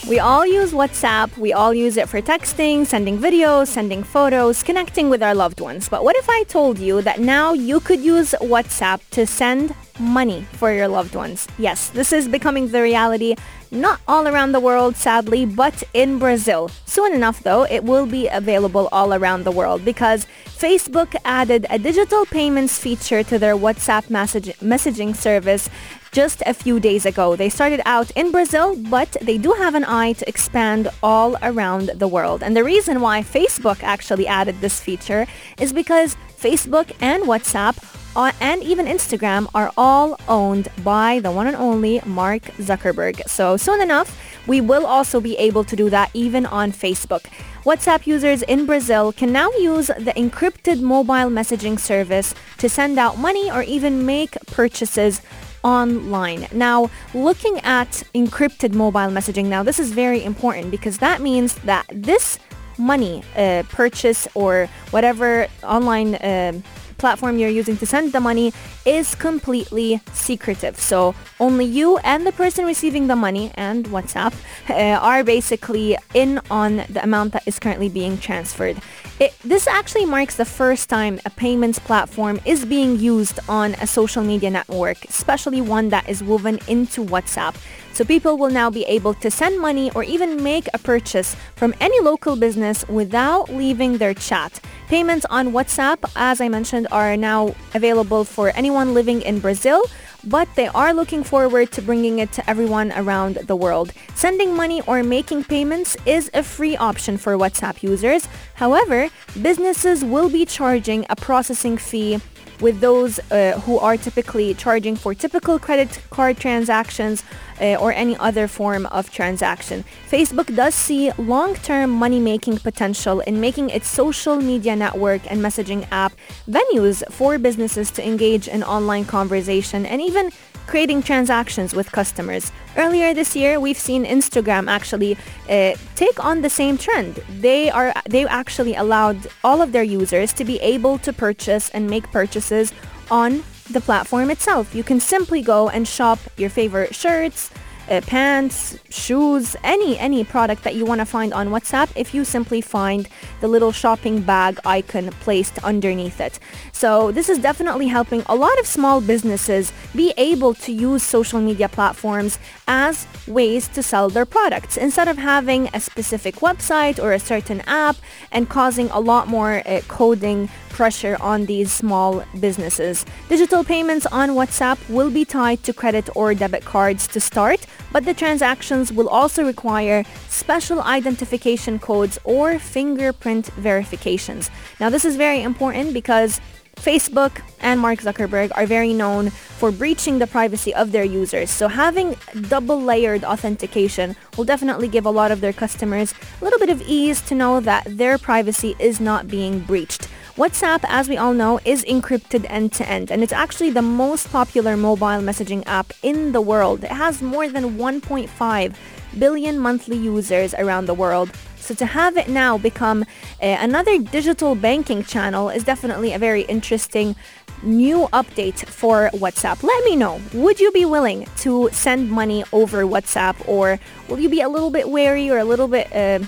We 0.07 0.19
all 0.19 0.45
use 0.45 0.71
WhatsApp. 0.71 1.37
We 1.37 1.51
all 1.51 1.73
use 1.73 1.97
it 1.97 2.07
for 2.07 2.21
texting, 2.21 2.85
sending 2.85 3.17
videos, 3.19 3.67
sending 3.67 4.03
photos, 4.03 4.63
connecting 4.63 5.09
with 5.09 5.21
our 5.21 5.35
loved 5.35 5.59
ones. 5.59 5.89
But 5.89 6.05
what 6.05 6.15
if 6.15 6.29
I 6.29 6.43
told 6.43 6.79
you 6.79 7.01
that 7.01 7.19
now 7.19 7.51
you 7.51 7.81
could 7.81 7.99
use 7.99 8.33
WhatsApp 8.39 9.01
to 9.11 9.27
send 9.27 9.75
money 9.99 10.47
for 10.53 10.71
your 10.71 10.87
loved 10.87 11.13
ones? 11.13 11.45
Yes, 11.59 11.89
this 11.89 12.13
is 12.13 12.29
becoming 12.29 12.69
the 12.69 12.81
reality 12.81 13.35
not 13.69 13.99
all 14.07 14.29
around 14.29 14.53
the 14.53 14.61
world, 14.61 14.95
sadly, 14.95 15.45
but 15.45 15.83
in 15.93 16.19
Brazil. 16.19 16.71
Soon 16.85 17.13
enough, 17.13 17.43
though, 17.43 17.63
it 17.63 17.83
will 17.83 18.05
be 18.05 18.29
available 18.29 18.87
all 18.93 19.13
around 19.13 19.43
the 19.43 19.51
world 19.51 19.83
because 19.83 20.25
Facebook 20.45 21.15
added 21.25 21.65
a 21.69 21.77
digital 21.77 22.25
payments 22.25 22.79
feature 22.79 23.23
to 23.23 23.37
their 23.37 23.57
WhatsApp 23.57 24.09
message- 24.09 24.57
messaging 24.59 25.13
service 25.13 25.69
just 26.17 26.41
a 26.47 26.53
few 26.55 26.79
days 26.79 27.05
ago. 27.05 27.36
They 27.36 27.47
started 27.47 27.79
out 27.86 28.09
in 28.15 28.31
Brazil, 28.31 28.75
but 28.75 29.15
they 29.21 29.38
do 29.38 29.51
have 29.51 29.75
an 29.75 29.86
eye 29.86 30.13
to 30.13 30.27
expand 30.27 30.89
all 31.03 31.38
around 31.43 31.91
the 31.93 32.07
world. 32.07 32.41
And 32.41 32.57
the 32.57 32.63
reason 32.63 33.01
why 33.01 33.21
Facebook 33.21 33.83
actually 33.83 34.25
added 34.25 34.59
this 34.59 34.79
feature 34.79 35.27
is 35.59 35.71
because 35.71 36.17
Facebook 36.41 36.91
and 37.01 37.25
WhatsApp 37.25 37.75
uh, 38.15 38.31
and 38.41 38.63
even 38.63 38.88
Instagram 38.88 39.45
are 39.53 39.71
all 39.77 40.19
owned 40.27 40.69
by 40.83 41.19
the 41.19 41.29
one 41.29 41.45
and 41.45 41.55
only 41.55 42.01
Mark 42.03 42.41
Zuckerberg. 42.57 43.21
So 43.29 43.55
soon 43.55 43.79
enough, 43.79 44.09
we 44.47 44.59
will 44.59 44.88
also 44.88 45.21
be 45.21 45.38
able 45.38 45.63
to 45.65 45.75
do 45.75 45.88
that 45.91 46.09
even 46.15 46.47
on 46.47 46.71
Facebook. 46.71 47.25
WhatsApp 47.63 48.07
users 48.07 48.41
in 48.41 48.65
Brazil 48.65 49.13
can 49.13 49.31
now 49.31 49.51
use 49.59 49.88
the 49.88 50.13
encrypted 50.17 50.81
mobile 50.81 51.29
messaging 51.29 51.77
service 51.79 52.33
to 52.57 52.67
send 52.67 52.97
out 52.97 53.19
money 53.19 53.51
or 53.51 53.62
even 53.62 54.03
make 54.03 54.31
purchases 54.47 55.21
online. 55.63 56.47
Now, 56.51 56.89
looking 57.13 57.59
at 57.59 58.03
encrypted 58.13 58.73
mobile 58.73 59.11
messaging 59.11 59.45
now, 59.45 59.63
this 59.63 59.79
is 59.79 59.91
very 59.91 60.23
important 60.23 60.71
because 60.71 60.97
that 60.99 61.21
means 61.21 61.55
that 61.65 61.85
this 61.91 62.39
money 62.77 63.23
uh, 63.35 63.63
purchase 63.69 64.27
or 64.35 64.69
whatever 64.91 65.47
online 65.63 66.15
uh, 66.15 66.53
platform 66.97 67.37
you're 67.37 67.49
using 67.49 67.77
to 67.77 67.85
send 67.85 68.11
the 68.11 68.19
money 68.19 68.53
is 68.85 69.15
completely 69.15 70.01
secretive. 70.13 70.79
So 70.79 71.15
only 71.39 71.65
you 71.65 71.97
and 71.99 72.25
the 72.25 72.31
person 72.31 72.65
receiving 72.65 73.07
the 73.07 73.15
money 73.15 73.51
and 73.55 73.85
WhatsApp 73.85 74.33
uh, 74.69 74.73
are 74.99 75.23
basically 75.23 75.97
in 76.13 76.39
on 76.49 76.77
the 76.89 77.01
amount 77.03 77.33
that 77.33 77.47
is 77.47 77.59
currently 77.59 77.89
being 77.89 78.17
transferred. 78.17 78.77
It, 79.19 79.33
this 79.43 79.67
actually 79.67 80.05
marks 80.05 80.35
the 80.35 80.45
first 80.45 80.89
time 80.89 81.19
a 81.25 81.29
payments 81.29 81.79
platform 81.79 82.39
is 82.45 82.65
being 82.65 82.99
used 82.99 83.39
on 83.49 83.73
a 83.75 83.87
social 83.87 84.23
media 84.23 84.49
network, 84.49 85.05
especially 85.05 85.61
one 85.61 85.89
that 85.89 86.07
is 86.07 86.23
woven 86.23 86.59
into 86.67 87.03
WhatsApp. 87.03 87.55
So 87.97 88.05
people 88.05 88.37
will 88.37 88.51
now 88.51 88.69
be 88.69 88.83
able 88.83 89.15
to 89.15 89.31
send 89.31 89.59
money 89.59 89.89
or 89.95 90.03
even 90.03 90.43
make 90.43 90.67
a 90.71 90.77
purchase 90.77 91.35
from 91.55 91.73
any 91.81 91.99
local 91.99 92.35
business 92.35 92.87
without 92.87 93.49
leaving 93.49 93.97
their 93.97 94.13
chat. 94.13 94.59
Payments 94.87 95.25
on 95.31 95.47
WhatsApp, 95.47 96.07
as 96.15 96.39
I 96.39 96.47
mentioned, 96.47 96.87
are 96.91 97.17
now 97.17 97.55
available 97.73 98.23
for 98.23 98.49
anyone 98.49 98.93
living 98.93 99.23
in 99.23 99.39
Brazil, 99.39 99.81
but 100.23 100.47
they 100.55 100.67
are 100.67 100.93
looking 100.93 101.23
forward 101.23 101.71
to 101.71 101.81
bringing 101.81 102.19
it 102.19 102.31
to 102.33 102.47
everyone 102.47 102.91
around 102.91 103.37
the 103.47 103.55
world. 103.55 103.91
Sending 104.13 104.55
money 104.55 104.79
or 104.85 105.01
making 105.01 105.45
payments 105.45 105.97
is 106.05 106.29
a 106.35 106.43
free 106.43 106.77
option 106.77 107.17
for 107.17 107.35
WhatsApp 107.35 107.81
users. 107.81 108.27
However, 108.53 109.09
businesses 109.41 110.05
will 110.05 110.29
be 110.29 110.45
charging 110.45 111.03
a 111.09 111.15
processing 111.15 111.77
fee 111.77 112.19
with 112.61 112.79
those 112.79 113.19
uh, 113.31 113.59
who 113.65 113.77
are 113.79 113.97
typically 113.97 114.53
charging 114.53 114.95
for 114.95 115.13
typical 115.13 115.59
credit 115.59 116.01
card 116.09 116.37
transactions 116.37 117.23
uh, 117.61 117.75
or 117.75 117.91
any 117.91 118.15
other 118.17 118.47
form 118.47 118.85
of 118.87 119.11
transaction. 119.11 119.83
Facebook 120.09 120.55
does 120.55 120.75
see 120.75 121.11
long-term 121.17 121.89
money-making 121.89 122.57
potential 122.57 123.19
in 123.21 123.39
making 123.39 123.69
its 123.69 123.87
social 123.87 124.37
media 124.37 124.75
network 124.75 125.21
and 125.31 125.41
messaging 125.41 125.87
app 125.91 126.13
venues 126.47 127.03
for 127.11 127.37
businesses 127.37 127.91
to 127.91 128.05
engage 128.05 128.47
in 128.47 128.63
online 128.63 129.05
conversation 129.05 129.85
and 129.85 130.01
even 130.01 130.31
creating 130.67 131.01
transactions 131.01 131.74
with 131.74 131.91
customers. 131.91 132.51
Earlier 132.75 133.13
this 133.13 133.36
year, 133.36 133.59
we've 133.59 133.77
seen 133.77 134.05
Instagram 134.05 134.67
actually 134.67 135.17
uh, 135.50 135.74
take 135.95 136.24
on 136.24 136.41
the 136.41 136.50
same 136.50 136.77
trend. 136.77 137.15
They 137.39 137.69
are 137.71 137.93
they 138.07 138.25
actually 138.27 138.75
allowed 138.75 139.17
all 139.43 139.62
of 139.62 139.71
their 139.71 139.83
users 139.83 140.33
to 140.33 140.45
be 140.45 140.59
able 140.59 140.97
to 141.00 141.12
purchase 141.13 141.69
and 141.69 141.89
make 141.89 142.12
purchases 142.12 142.74
on 143.09 143.43
the 143.71 143.81
platform 143.81 144.29
itself. 144.29 144.75
You 144.75 144.83
can 144.83 145.00
simply 145.00 145.41
go 145.41 145.69
and 145.69 145.88
shop 145.88 146.19
your 146.38 146.50
favorite 146.50 146.95
shirts, 146.95 147.51
uh, 147.89 148.01
pants, 148.01 148.77
shoes, 148.89 149.56
any 149.63 149.98
any 149.98 150.24
product 150.24 150.63
that 150.63 150.75
you 150.75 150.86
want 150.86 151.00
to 151.00 151.06
find 151.06 151.34
on 151.34 151.50
WhatsApp 151.50 151.89
if 151.96 152.13
you 152.13 152.24
simply 152.25 152.62
find 152.62 153.08
the 153.41 153.48
little 153.48 153.72
shopping 153.72 154.22
bag 154.22 154.60
icon 154.65 155.10
placed 155.22 155.58
underneath 155.63 156.20
it. 156.20 156.39
So 156.72 157.12
this 157.12 157.29
is 157.29 157.39
definitely 157.39 157.88
helping 157.88 158.24
a 158.27 158.36
lot 158.36 158.58
of 158.60 158.67
small 158.67 159.01
businesses 159.01 159.72
be 159.96 160.13
able 160.17 160.53
to 160.56 160.72
use 160.72 161.03
social 161.03 161.39
media 161.39 161.70
platforms 161.70 162.39
as 162.67 163.08
ways 163.27 163.67
to 163.70 163.82
sell 163.84 164.10
their 164.10 164.25
products 164.25 164.77
instead 164.77 165.08
of 165.08 165.17
having 165.17 165.70
a 165.74 165.79
specific 165.79 166.36
website 166.36 167.01
or 167.01 167.13
a 167.13 167.20
certain 167.20 167.62
app 167.62 167.96
and 168.32 168.50
causing 168.50 168.89
a 168.89 169.00
lot 169.00 169.27
more 169.27 169.62
uh, 169.65 169.82
coding 169.88 170.50
pressure 170.77 171.17
on 171.19 171.48
these 171.48 171.72
small 171.72 172.24
businesses. 172.39 173.03
Digital 173.29 173.63
payments 173.63 174.05
on 174.05 174.29
WhatsApp 174.39 174.77
will 174.88 175.10
be 175.10 175.25
tied 175.25 175.63
to 175.63 175.74
credit 175.74 176.07
or 176.15 176.36
debit 176.36 176.63
cards 176.63 177.07
to 177.07 177.19
start, 177.19 177.65
but 177.91 178.05
the 178.05 178.13
transactions 178.13 178.93
will 178.93 179.10
also 179.10 179.43
require 179.43 180.05
special 180.29 180.79
identification 180.81 181.79
codes 181.79 182.19
or 182.24 182.60
fingerprint 182.60 183.48
verifications. 183.57 184.51
Now 184.79 184.89
this 184.91 185.03
is 185.03 185.15
very 185.15 185.41
important 185.41 185.96
because 185.96 186.39
Facebook 186.75 187.41
and 187.60 187.79
Mark 187.79 188.00
Zuckerberg 188.00 188.51
are 188.55 188.67
very 188.67 188.93
known 188.93 189.31
for 189.31 189.72
breaching 189.72 190.19
the 190.19 190.27
privacy 190.27 190.75
of 190.75 190.91
their 190.91 191.03
users. 191.03 191.50
So 191.50 191.67
having 191.67 192.15
double 192.50 192.79
layered 192.79 193.24
authentication 193.24 194.15
will 194.38 194.46
definitely 194.46 194.88
give 194.88 195.07
a 195.07 195.10
lot 195.10 195.31
of 195.31 195.41
their 195.41 195.53
customers 195.53 196.13
a 196.39 196.43
little 196.43 196.60
bit 196.60 196.69
of 196.69 196.84
ease 196.84 197.19
to 197.22 197.34
know 197.34 197.60
that 197.62 197.84
their 197.89 198.19
privacy 198.19 198.75
is 198.77 199.00
not 199.00 199.27
being 199.27 199.60
breached. 199.62 200.07
WhatsApp, 200.38 200.86
as 200.88 201.10
we 201.10 201.17
all 201.17 201.34
know, 201.34 201.60
is 201.65 201.84
encrypted 201.86 202.46
end-to-end, 202.48 203.12
and 203.12 203.24
it's 203.24 203.34
actually 203.34 203.72
the 203.72 203.82
most 203.82 204.32
popular 204.32 204.77
mobile 204.77 205.20
messaging 205.20 205.63
app 205.65 205.91
in 206.03 206.32
the 206.32 206.41
world. 206.41 206.84
It 206.84 206.91
has 206.91 207.24
more 207.24 207.50
than 207.50 207.79
1.5 207.79 208.75
billion 209.17 209.58
monthly 209.58 209.98
users 209.98 210.53
around 210.53 210.86
the 210.86 210.94
world. 210.94 211.32
So 211.56 211.74
to 211.74 211.88
have 211.88 212.17
it 212.17 212.29
now 212.29 212.60
become 212.60 213.01
uh, 213.41 213.58
another 213.60 213.98
digital 213.98 214.53
banking 214.53 215.03
channel 215.03 215.50
is 215.50 215.63
definitely 215.63 216.13
a 216.13 216.20
very 216.20 216.44
interesting 216.44 217.15
new 217.63 218.08
update 218.13 218.63
for 218.67 219.10
WhatsApp. 219.13 219.63
Let 219.63 219.86
me 219.86 219.96
know. 219.96 220.22
Would 220.36 220.60
you 220.60 220.72
be 220.72 220.86
willing 220.86 221.25
to 221.38 221.67
send 221.72 222.12
money 222.12 222.44
over 222.53 222.84
WhatsApp 222.84 223.36
or 223.48 223.79
will 224.08 224.20
you 224.20 224.29
be 224.29 224.41
a 224.41 224.50
little 224.50 224.70
bit 224.70 224.88
wary 224.88 225.32
or 225.32 225.39
a 225.39 225.46
little 225.46 225.67
bit 225.67 225.91
uh, 225.91 226.20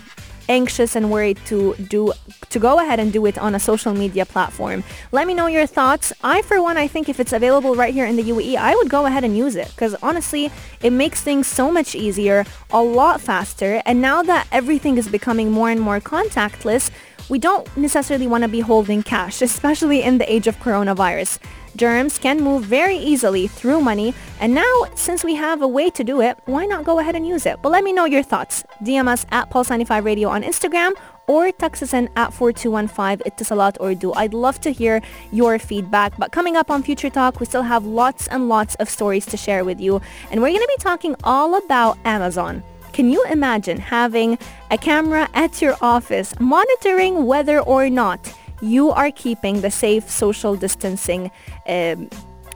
anxious 0.50 0.96
and 0.96 1.10
worried 1.10 1.39
to 1.46 1.75
do 1.75 2.12
to 2.50 2.60
go 2.60 2.79
ahead 2.79 3.00
and 3.00 3.13
do 3.13 3.25
it 3.25 3.38
on 3.38 3.56
a 3.56 3.60
social 3.60 3.94
media 3.94 4.25
platform. 4.25 4.84
Let 5.12 5.27
me 5.27 5.34
know 5.34 5.48
your 5.48 5.68
thoughts. 5.68 6.12
I 6.24 6.41
for 6.41 6.62
one 6.62 6.77
I 6.77 6.88
think 6.88 7.08
if 7.08 7.20
it's 7.20 7.32
available 7.32 7.75
right 7.75 7.94
here 7.94 8.06
in 8.06 8.15
the 8.15 8.24
UAE, 8.24 8.56
I 8.58 8.75
would 8.75 8.89
go 8.89 9.06
ahead 9.06 9.24
and 9.24 9.38
use 9.38 9.56
it 9.56 9.72
cuz 9.77 9.96
honestly, 10.01 10.51
it 10.82 10.91
makes 10.91 11.22
things 11.22 11.48
so 11.48 11.72
much 11.72 11.96
easier, 11.96 12.46
a 12.72 12.82
lot 12.82 13.22
faster, 13.22 13.82
and 13.86 14.01
now 14.01 14.24
that 14.24 14.48
everything 14.51 14.98
is 14.98 15.08
becoming 15.08 15.51
more 15.51 15.70
and 15.70 15.79
more 15.79 16.00
contactless, 16.00 16.89
we 17.29 17.38
don't 17.38 17.65
necessarily 17.77 18.25
want 18.25 18.44
to 18.44 18.48
be 18.48 18.60
holding 18.60 19.03
cash, 19.03 19.41
especially 19.41 20.01
in 20.01 20.18
the 20.18 20.32
age 20.34 20.48
of 20.48 20.58
coronavirus. 20.60 21.38
Germs 21.79 22.19
can 22.19 22.41
move 22.41 22.65
very 22.65 22.98
easily 22.98 23.48
through 23.48 23.79
money, 23.79 24.13
and 24.41 24.53
now 24.53 24.83
since 24.95 25.24
we 25.24 25.36
have 25.36 25.62
a 25.62 25.67
way 25.67 25.89
to 25.89 26.03
do 26.03 26.19
it, 26.19 26.38
why 26.43 26.65
not 26.65 26.83
go 26.83 27.00
ahead 27.00 27.15
and 27.15 27.25
use 27.25 27.45
it? 27.45 27.62
But 27.62 27.71
let 27.71 27.86
me 27.86 27.93
know 27.93 28.03
your 28.03 28.21
thoughts. 28.21 28.65
DM 28.83 29.07
us 29.07 29.25
at 29.31 29.50
Pulse95 29.50 30.03
Radio 30.03 30.27
on 30.27 30.43
Instagram 30.43 30.91
or 31.27 31.53
text 31.53 31.81
us 31.81 31.93
in 31.93 32.09
at 32.17 32.33
4215 32.33 33.31
Etisalat 33.31 33.77
or 33.79 33.95
du. 33.95 34.12
I'd 34.12 34.33
love 34.33 34.59
to 34.59 34.71
hear 34.71 35.01
your 35.31 35.57
feedback. 35.57 36.17
But 36.17 36.33
coming 36.33 36.57
up 36.57 36.69
on 36.69 36.83
Future 36.83 37.09
Talk, 37.09 37.39
we 37.39 37.45
still 37.45 37.63
have 37.63 37.86
lots 37.86 38.27
and 38.27 38.50
lots 38.50 38.75
of 38.75 38.89
stories 38.89 39.25
to 39.27 39.38
share 39.38 39.63
with 39.63 39.79
you. 39.79 40.01
And 40.31 40.41
we're 40.41 40.50
going 40.50 40.59
to 40.59 40.75
be 40.77 40.83
talking 40.83 41.15
all 41.24 41.55
about 41.55 41.98
Amazon. 42.03 42.62
Can 42.91 43.09
you 43.09 43.24
imagine 43.31 43.77
having 43.77 44.38
a 44.69 44.77
camera 44.77 45.29
at 45.33 45.62
your 45.62 45.77
office 45.79 46.38
monitoring 46.41 47.25
whether 47.25 47.62
or 47.62 47.89
not 47.89 48.33
you 48.62 48.92
are 48.92 49.12
keeping 49.12 49.62
the 49.62 49.72
safe 49.72 50.10
social 50.10 50.56
distancing 50.56 51.32
um, 51.68 52.10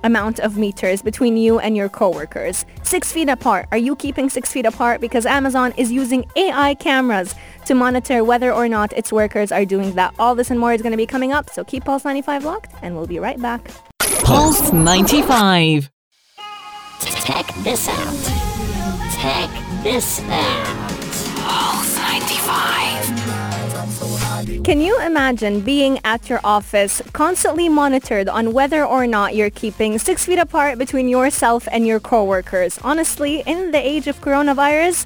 amount 0.04 0.40
of 0.40 0.58
meters 0.58 1.02
between 1.02 1.38
you 1.38 1.60
and 1.60 1.76
your 1.76 1.90
coworkers. 1.90 2.66
Six 2.84 3.12
feet 3.12 3.30
apart. 3.30 3.68
Are 3.72 3.78
you 3.78 3.96
keeping 3.96 4.30
six 4.30 4.52
feet 4.52 4.66
apart? 4.66 5.02
Because 5.02 5.26
Amazon 5.26 5.74
is 5.78 5.92
using 5.92 6.26
AI 6.36 6.76
cameras 6.76 7.36
to 7.66 7.74
monitor 7.74 8.24
whether 8.24 8.52
or 8.52 8.68
not 8.68 8.94
its 8.94 9.12
workers 9.12 9.52
are 9.52 9.66
doing 9.66 9.94
that. 9.94 10.14
All 10.20 10.36
this 10.36 10.52
and 10.52 10.60
more 10.60 10.74
is 10.74 10.82
going 10.82 10.92
to 10.92 10.98
be 10.98 11.08
coming 11.08 11.32
up, 11.32 11.50
so 11.50 11.64
keep 11.64 11.86
Pulse 11.86 12.06
95 12.06 12.44
locked, 12.44 12.74
and 12.82 12.96
we'll 12.96 13.08
be 13.08 13.20
right 13.20 13.42
back. 13.42 13.72
Pulse 14.24 14.72
95. 14.72 15.90
Check 17.02 17.54
this 17.64 17.88
out. 17.88 18.44
Check 19.22 19.84
this 19.84 20.20
out. 20.30 20.83
Can 24.44 24.82
you 24.82 25.00
imagine 25.00 25.62
being 25.62 26.00
at 26.04 26.30
your 26.30 26.42
office 26.44 27.02
constantly 27.14 27.70
monitored 27.70 28.28
on 28.28 28.52
whether 28.52 28.86
or 28.86 29.08
not 29.08 29.36
you're 29.36 29.50
keeping 29.50 29.98
six 29.98 30.26
feet 30.26 30.38
apart 30.38 30.78
between 30.78 31.08
yourself 31.08 31.66
and 31.72 31.88
your 31.88 32.02
coworkers? 32.02 32.78
Honestly, 32.84 33.44
in 33.46 33.72
the 33.72 33.78
age 33.78 34.08
of 34.08 34.20
coronavirus, 34.20 35.06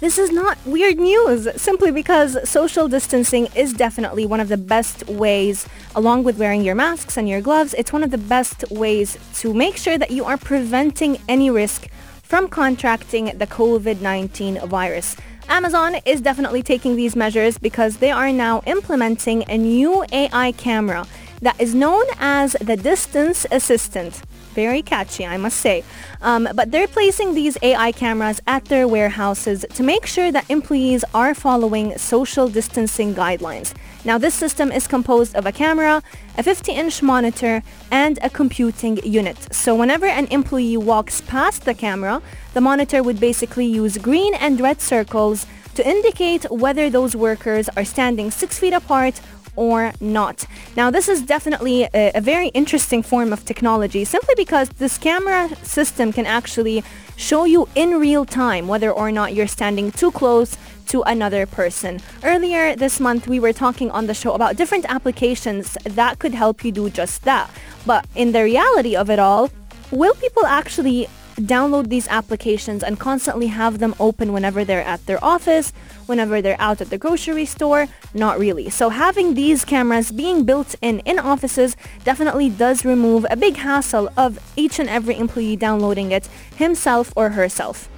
this 0.00 0.16
is 0.18 0.30
not 0.30 0.56
weird 0.64 0.98
news 0.98 1.48
simply 1.60 1.90
because 1.90 2.48
social 2.48 2.88
distancing 2.88 3.48
is 3.54 3.74
definitely 3.74 4.24
one 4.24 4.40
of 4.40 4.48
the 4.48 4.56
best 4.56 5.06
ways, 5.06 5.66
along 5.94 6.24
with 6.24 6.38
wearing 6.38 6.62
your 6.62 6.74
masks 6.74 7.18
and 7.18 7.28
your 7.28 7.42
gloves, 7.42 7.74
it's 7.74 7.92
one 7.92 8.02
of 8.02 8.10
the 8.10 8.18
best 8.18 8.64
ways 8.70 9.18
to 9.34 9.52
make 9.52 9.76
sure 9.76 9.98
that 9.98 10.10
you 10.10 10.24
are 10.24 10.38
preventing 10.38 11.18
any 11.28 11.50
risk 11.50 11.88
from 12.22 12.48
contracting 12.48 13.26
the 13.36 13.46
COVID-19 13.46 14.66
virus. 14.66 15.14
Amazon 15.48 15.96
is 16.04 16.20
definitely 16.20 16.62
taking 16.62 16.96
these 16.96 17.14
measures 17.16 17.58
because 17.58 17.98
they 17.98 18.10
are 18.10 18.32
now 18.32 18.62
implementing 18.66 19.44
a 19.48 19.58
new 19.58 20.04
AI 20.12 20.52
camera 20.52 21.06
that 21.40 21.60
is 21.60 21.74
known 21.74 22.04
as 22.18 22.52
the 22.60 22.76
Distance 22.76 23.44
Assistant. 23.50 24.22
Very 24.54 24.82
catchy, 24.82 25.26
I 25.26 25.36
must 25.36 25.58
say. 25.58 25.82
Um, 26.20 26.48
but 26.54 26.70
they're 26.70 26.86
placing 26.86 27.34
these 27.34 27.58
AI 27.62 27.90
cameras 27.92 28.40
at 28.46 28.66
their 28.66 28.86
warehouses 28.86 29.64
to 29.74 29.82
make 29.82 30.06
sure 30.06 30.30
that 30.30 30.48
employees 30.50 31.04
are 31.14 31.34
following 31.34 31.96
social 31.98 32.48
distancing 32.48 33.14
guidelines. 33.14 33.74
Now, 34.04 34.18
this 34.18 34.34
system 34.34 34.72
is 34.72 34.88
composed 34.88 35.36
of 35.36 35.46
a 35.46 35.52
camera, 35.52 36.02
a 36.36 36.42
50-inch 36.42 37.02
monitor, 37.02 37.62
and 37.90 38.18
a 38.22 38.28
computing 38.30 38.96
unit. 39.04 39.54
So 39.54 39.74
whenever 39.74 40.06
an 40.06 40.26
employee 40.26 40.76
walks 40.76 41.20
past 41.20 41.64
the 41.64 41.74
camera, 41.74 42.20
the 42.54 42.60
monitor 42.60 43.02
would 43.02 43.20
basically 43.20 43.66
use 43.66 43.98
green 43.98 44.34
and 44.34 44.60
red 44.60 44.80
circles 44.80 45.46
to 45.74 45.88
indicate 45.88 46.50
whether 46.50 46.90
those 46.90 47.14
workers 47.14 47.68
are 47.76 47.84
standing 47.84 48.30
six 48.30 48.58
feet 48.58 48.72
apart 48.72 49.20
or 49.54 49.92
not. 50.00 50.46
Now 50.76 50.90
this 50.90 51.08
is 51.08 51.22
definitely 51.22 51.84
a, 51.94 52.12
a, 52.14 52.20
very 52.20 52.48
interesting 52.48 53.02
form 53.02 53.32
of 53.32 53.44
technology 53.44 54.04
simply 54.04 54.34
because 54.34 54.70
this 54.70 54.96
camera 54.96 55.54
system 55.62 56.12
can 56.12 56.24
actually 56.24 56.82
show 57.16 57.44
you 57.44 57.68
in 57.74 58.00
real 58.00 58.24
time 58.24 58.66
whether 58.66 58.90
or 58.90 59.12
not 59.12 59.34
you're 59.34 59.46
standing 59.46 59.92
too 59.92 60.10
close 60.10 60.56
to 60.88 61.02
another 61.02 61.46
person. 61.46 62.00
Earlier 62.22 62.76
this 62.76 63.00
month 63.00 63.28
we 63.28 63.40
were 63.40 63.52
talking 63.52 63.90
on 63.90 64.06
the 64.06 64.14
show 64.14 64.32
about 64.32 64.56
different 64.56 64.86
applications 64.88 65.76
that 65.84 66.18
could 66.18 66.34
help 66.34 66.64
you 66.64 66.72
do 66.72 66.90
just 66.90 67.24
that. 67.24 67.50
But 67.86 68.06
in 68.14 68.32
the 68.32 68.44
reality 68.44 68.94
of 68.96 69.10
it 69.10 69.18
all, 69.18 69.50
will 69.90 70.14
people 70.14 70.46
actually 70.46 71.08
download 71.36 71.88
these 71.88 72.08
applications 72.08 72.82
and 72.82 72.98
constantly 72.98 73.46
have 73.48 73.78
them 73.78 73.94
open 73.98 74.32
whenever 74.32 74.64
they're 74.64 74.84
at 74.84 75.04
their 75.06 75.22
office, 75.24 75.72
whenever 76.06 76.42
they're 76.42 76.60
out 76.60 76.80
at 76.80 76.90
the 76.90 76.98
grocery 76.98 77.46
store? 77.46 77.88
Not 78.14 78.38
really. 78.38 78.70
So 78.70 78.90
having 78.90 79.34
these 79.34 79.64
cameras 79.64 80.12
being 80.12 80.44
built 80.44 80.74
in 80.80 81.00
in 81.00 81.18
offices 81.18 81.76
definitely 82.04 82.50
does 82.50 82.84
remove 82.84 83.26
a 83.30 83.36
big 83.36 83.56
hassle 83.56 84.10
of 84.16 84.38
each 84.56 84.78
and 84.78 84.88
every 84.88 85.16
employee 85.16 85.56
downloading 85.56 86.12
it 86.12 86.26
himself 86.56 87.12
or 87.16 87.30
herself. 87.30 87.88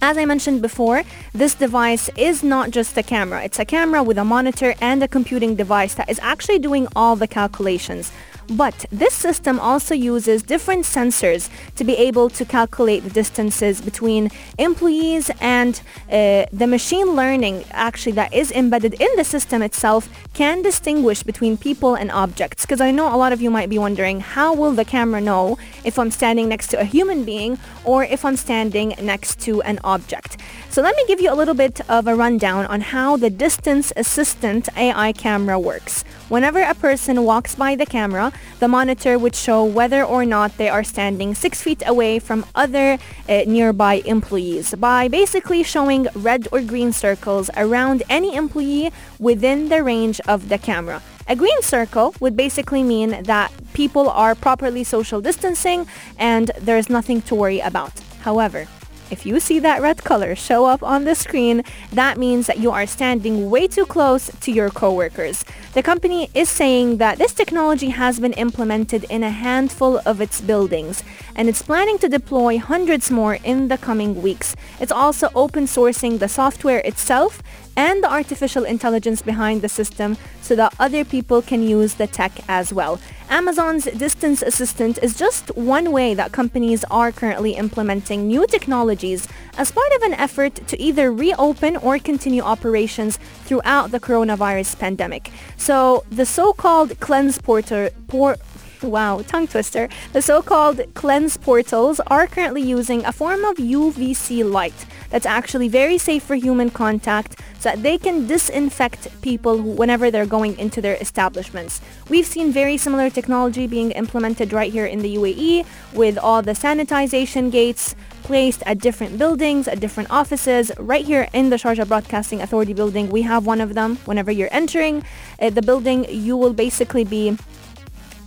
As 0.00 0.16
I 0.16 0.26
mentioned 0.26 0.62
before, 0.62 1.02
this 1.32 1.56
device 1.56 2.08
is 2.16 2.44
not 2.44 2.70
just 2.70 2.96
a 2.96 3.02
camera. 3.02 3.42
It's 3.42 3.58
a 3.58 3.64
camera 3.64 4.00
with 4.00 4.16
a 4.16 4.24
monitor 4.24 4.76
and 4.80 5.02
a 5.02 5.08
computing 5.08 5.56
device 5.56 5.94
that 5.94 6.08
is 6.08 6.20
actually 6.22 6.60
doing 6.60 6.86
all 6.94 7.16
the 7.16 7.26
calculations. 7.26 8.12
But 8.50 8.86
this 8.90 9.12
system 9.12 9.60
also 9.60 9.94
uses 9.94 10.42
different 10.42 10.86
sensors 10.86 11.50
to 11.76 11.84
be 11.84 11.94
able 11.96 12.30
to 12.30 12.44
calculate 12.46 13.04
the 13.04 13.10
distances 13.10 13.82
between 13.82 14.30
employees 14.56 15.30
and 15.38 15.80
uh, 16.10 16.46
the 16.50 16.66
machine 16.66 17.14
learning 17.14 17.64
actually 17.72 18.12
that 18.12 18.32
is 18.32 18.50
embedded 18.50 18.94
in 18.94 19.08
the 19.16 19.24
system 19.24 19.60
itself 19.60 20.08
can 20.32 20.62
distinguish 20.62 21.22
between 21.22 21.58
people 21.58 21.94
and 21.94 22.10
objects. 22.10 22.64
Because 22.64 22.80
I 22.80 22.90
know 22.90 23.14
a 23.14 23.18
lot 23.18 23.34
of 23.34 23.42
you 23.42 23.50
might 23.50 23.68
be 23.68 23.78
wondering 23.78 24.20
how 24.20 24.54
will 24.54 24.72
the 24.72 24.84
camera 24.84 25.20
know 25.20 25.58
if 25.84 25.98
I'm 25.98 26.10
standing 26.10 26.48
next 26.48 26.68
to 26.68 26.80
a 26.80 26.84
human 26.84 27.24
being 27.24 27.58
or 27.84 28.04
if 28.04 28.24
I'm 28.24 28.36
standing 28.36 28.94
next 29.02 29.40
to 29.40 29.60
an 29.62 29.78
object. 29.84 30.38
So 30.70 30.80
let 30.80 30.96
me 30.96 31.04
give 31.06 31.20
you 31.20 31.30
a 31.30 31.36
little 31.36 31.54
bit 31.54 31.82
of 31.90 32.06
a 32.06 32.14
rundown 32.14 32.64
on 32.66 32.80
how 32.80 33.18
the 33.18 33.30
distance 33.30 33.92
assistant 33.94 34.68
AI 34.74 35.12
camera 35.12 35.58
works. 35.58 36.04
Whenever 36.28 36.60
a 36.60 36.74
person 36.74 37.24
walks 37.24 37.54
by 37.54 37.74
the 37.74 37.86
camera, 37.86 38.30
the 38.60 38.68
monitor 38.68 39.18
would 39.18 39.34
show 39.34 39.64
whether 39.64 40.04
or 40.04 40.26
not 40.26 40.54
they 40.58 40.68
are 40.68 40.84
standing 40.84 41.34
six 41.34 41.62
feet 41.62 41.82
away 41.86 42.18
from 42.18 42.44
other 42.54 42.98
uh, 43.26 43.44
nearby 43.46 44.02
employees 44.04 44.74
by 44.74 45.08
basically 45.08 45.62
showing 45.62 46.06
red 46.14 46.46
or 46.52 46.60
green 46.60 46.92
circles 46.92 47.48
around 47.56 48.02
any 48.10 48.36
employee 48.36 48.92
within 49.18 49.70
the 49.70 49.82
range 49.82 50.20
of 50.28 50.50
the 50.50 50.58
camera. 50.58 51.00
A 51.26 51.34
green 51.34 51.62
circle 51.62 52.14
would 52.20 52.36
basically 52.36 52.82
mean 52.82 53.22
that 53.22 53.50
people 53.72 54.10
are 54.10 54.34
properly 54.34 54.84
social 54.84 55.22
distancing 55.22 55.86
and 56.18 56.50
there's 56.60 56.90
nothing 56.90 57.22
to 57.22 57.34
worry 57.34 57.60
about. 57.60 57.92
However, 58.20 58.68
if 59.10 59.24
you 59.24 59.40
see 59.40 59.58
that 59.60 59.80
red 59.80 60.04
color 60.04 60.34
show 60.34 60.66
up 60.66 60.82
on 60.82 61.04
the 61.04 61.14
screen, 61.14 61.62
that 61.92 62.18
means 62.18 62.46
that 62.46 62.58
you 62.58 62.70
are 62.70 62.86
standing 62.86 63.50
way 63.50 63.66
too 63.66 63.86
close 63.86 64.30
to 64.40 64.52
your 64.52 64.70
coworkers. 64.70 65.44
The 65.74 65.82
company 65.82 66.30
is 66.34 66.48
saying 66.48 66.98
that 66.98 67.18
this 67.18 67.32
technology 67.32 67.90
has 67.90 68.20
been 68.20 68.32
implemented 68.34 69.04
in 69.10 69.22
a 69.22 69.30
handful 69.30 70.00
of 70.04 70.20
its 70.20 70.40
buildings 70.40 71.02
and 71.34 71.48
it's 71.48 71.62
planning 71.62 71.98
to 71.98 72.08
deploy 72.08 72.58
hundreds 72.58 73.10
more 73.10 73.38
in 73.44 73.68
the 73.68 73.78
coming 73.78 74.22
weeks. 74.22 74.56
It's 74.80 74.92
also 74.92 75.30
open 75.34 75.64
sourcing 75.64 76.18
the 76.18 76.28
software 76.28 76.80
itself 76.80 77.42
and 77.78 78.02
the 78.02 78.10
artificial 78.10 78.64
intelligence 78.64 79.22
behind 79.22 79.62
the 79.62 79.68
system 79.68 80.16
so 80.42 80.56
that 80.56 80.74
other 80.80 81.04
people 81.04 81.40
can 81.40 81.62
use 81.62 81.94
the 81.94 82.08
tech 82.08 82.32
as 82.48 82.72
well. 82.72 82.98
Amazon's 83.30 83.84
Distance 83.84 84.42
Assistant 84.42 84.98
is 85.00 85.16
just 85.16 85.56
one 85.56 85.92
way 85.92 86.12
that 86.12 86.32
companies 86.32 86.82
are 86.90 87.12
currently 87.12 87.52
implementing 87.52 88.26
new 88.26 88.48
technologies 88.48 89.28
as 89.56 89.70
part 89.70 89.92
of 89.92 90.02
an 90.02 90.14
effort 90.14 90.56
to 90.66 90.80
either 90.82 91.12
reopen 91.12 91.76
or 91.76 92.00
continue 92.00 92.42
operations 92.42 93.16
throughout 93.44 93.92
the 93.92 94.00
coronavirus 94.00 94.76
pandemic. 94.76 95.30
So 95.56 96.04
the 96.10 96.26
so-called 96.26 96.98
cleanse 96.98 97.38
porter, 97.40 97.90
por- 98.08 98.38
Wow, 98.82 99.22
tongue 99.26 99.48
twister. 99.48 99.88
The 100.12 100.22
so-called 100.22 100.80
cleanse 100.94 101.36
portals 101.36 101.98
are 102.06 102.28
currently 102.28 102.62
using 102.62 103.04
a 103.04 103.12
form 103.12 103.44
of 103.44 103.56
UVC 103.56 104.48
light 104.48 104.86
that's 105.10 105.26
actually 105.26 105.68
very 105.68 105.98
safe 105.98 106.22
for 106.22 106.34
human 106.34 106.70
contact 106.70 107.40
so 107.58 107.70
that 107.70 107.82
they 107.82 107.98
can 107.98 108.26
disinfect 108.26 109.08
people 109.22 109.58
whenever 109.60 110.10
they're 110.10 110.26
going 110.26 110.58
into 110.58 110.80
their 110.80 110.96
establishments. 110.96 111.80
We've 112.08 112.26
seen 112.26 112.52
very 112.52 112.76
similar 112.76 113.10
technology 113.10 113.66
being 113.66 113.90
implemented 113.92 114.52
right 114.52 114.72
here 114.72 114.86
in 114.86 115.00
the 115.00 115.16
UAE 115.16 115.66
with 115.92 116.18
all 116.18 116.42
the 116.42 116.52
sanitization 116.52 117.50
gates 117.50 117.94
placed 118.22 118.62
at 118.66 118.78
different 118.78 119.18
buildings, 119.18 119.66
at 119.66 119.80
different 119.80 120.10
offices. 120.10 120.70
Right 120.78 121.04
here 121.04 121.28
in 121.32 121.50
the 121.50 121.56
Sharjah 121.56 121.88
Broadcasting 121.88 122.42
Authority 122.42 122.74
building, 122.74 123.08
we 123.08 123.22
have 123.22 123.46
one 123.46 123.60
of 123.60 123.74
them. 123.74 123.96
Whenever 124.04 124.30
you're 124.30 124.52
entering 124.52 125.02
uh, 125.40 125.48
the 125.50 125.62
building, 125.62 126.04
you 126.10 126.36
will 126.36 126.52
basically 126.52 127.04
be 127.04 127.38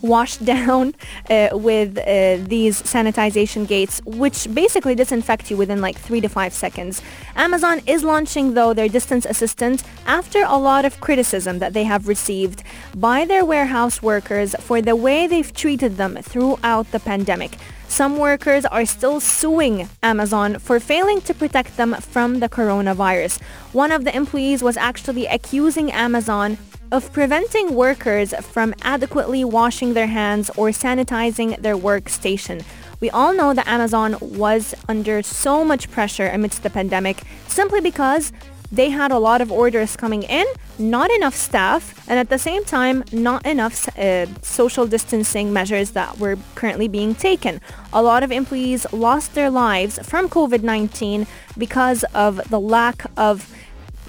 washed 0.02 0.44
down 0.54 0.94
uh, 1.30 1.50
with 1.54 1.98
uh, 1.98 2.38
these 2.48 2.82
sanitization 2.84 3.68
gates, 3.68 4.02
which 4.06 4.48
basically 4.54 4.96
disinfect 4.96 5.50
you 5.50 5.58
within 5.58 5.82
like 5.82 5.98
three 5.98 6.22
to 6.22 6.28
five 6.30 6.54
seconds. 6.54 7.02
Amazon 7.36 7.82
is 7.86 8.04
launching, 8.04 8.54
though, 8.54 8.74
their 8.74 8.90
distance 8.90 9.26
assistant 9.26 9.84
after 10.06 10.44
a 10.46 10.58
lot 10.58 10.86
of 10.86 11.00
criticism 11.00 11.60
that 11.60 11.74
they 11.74 11.84
have 11.84 12.08
received 12.08 12.64
by 12.96 13.26
their 13.26 13.46
warehouse 13.46 14.02
workers 14.02 14.56
for 14.60 14.82
the 14.82 14.96
way 14.96 15.28
they've 15.28 15.54
treated 15.54 15.98
them 15.98 16.18
throughout 16.22 16.92
the 16.92 17.00
pandemic. 17.00 17.58
Some 17.92 18.18
workers 18.18 18.64
are 18.66 18.86
still 18.86 19.20
suing 19.20 19.90
Amazon 20.02 20.60
for 20.60 20.80
failing 20.80 21.20
to 21.22 21.34
protect 21.34 21.76
them 21.76 21.94
from 21.96 22.40
the 22.40 22.48
coronavirus. 22.48 23.42
One 23.74 23.92
of 23.92 24.06
the 24.06 24.16
employees 24.16 24.64
was 24.64 24.78
actually 24.78 25.26
accusing 25.26 25.92
Amazon 25.92 26.58
of 26.92 27.12
preventing 27.14 27.74
workers 27.74 28.34
from 28.42 28.74
adequately 28.82 29.44
washing 29.44 29.94
their 29.94 30.08
hands 30.08 30.50
or 30.58 30.70
sanitizing 30.70 31.60
their 31.62 31.78
workstation. 31.78 32.64
We 33.00 33.10
all 33.10 33.34
know 33.34 33.54
that 33.54 33.68
Amazon 33.68 34.18
was 34.22 34.76
under 34.88 35.24
so 35.24 35.64
much 35.64 35.90
pressure 35.90 36.28
amidst 36.28 36.64
the 36.64 36.70
pandemic 36.70 37.24
simply 37.48 37.82
because 37.82 38.32
they 38.72 38.90
had 38.90 39.12
a 39.12 39.20
lot 39.20 39.42
of 39.42 39.52
orders 39.52 39.98
coming 39.98 40.24
in, 40.24 40.46
not 40.80 41.12
enough 41.12 41.36
staff, 41.36 42.08
and 42.08 42.18
at 42.18 42.30
the 42.30 42.40
same 42.40 42.64
time, 42.64 43.04
not 43.12 43.46
enough 43.46 43.90
uh, 43.98 44.28
social 44.42 44.88
distancing 44.88 45.52
measures 45.52 45.92
that 45.92 46.20
were 46.20 46.38
currently 46.56 46.88
being 46.88 47.14
taken. 47.14 47.60
A 47.92 48.02
lot 48.02 48.24
of 48.24 48.32
employees 48.32 48.86
lost 48.94 49.34
their 49.34 49.50
lives 49.50 50.00
from 50.08 50.30
COVID-19 50.30 51.28
because 51.58 52.06
of 52.14 52.50
the 52.50 52.60
lack 52.60 53.06
of 53.18 53.54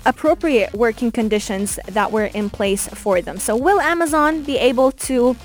appropriate 0.05 0.73
working 0.73 1.11
conditions 1.11 1.79
that 1.87 2.11
were 2.13 2.27
in 2.27 2.51
place 2.51 2.89
for 2.89 3.21
them. 3.21 3.39
So 3.39 3.57
will 3.57 3.81
Amazon 3.81 4.43
be 4.43 4.59
able 4.59 4.93
to 4.93 5.37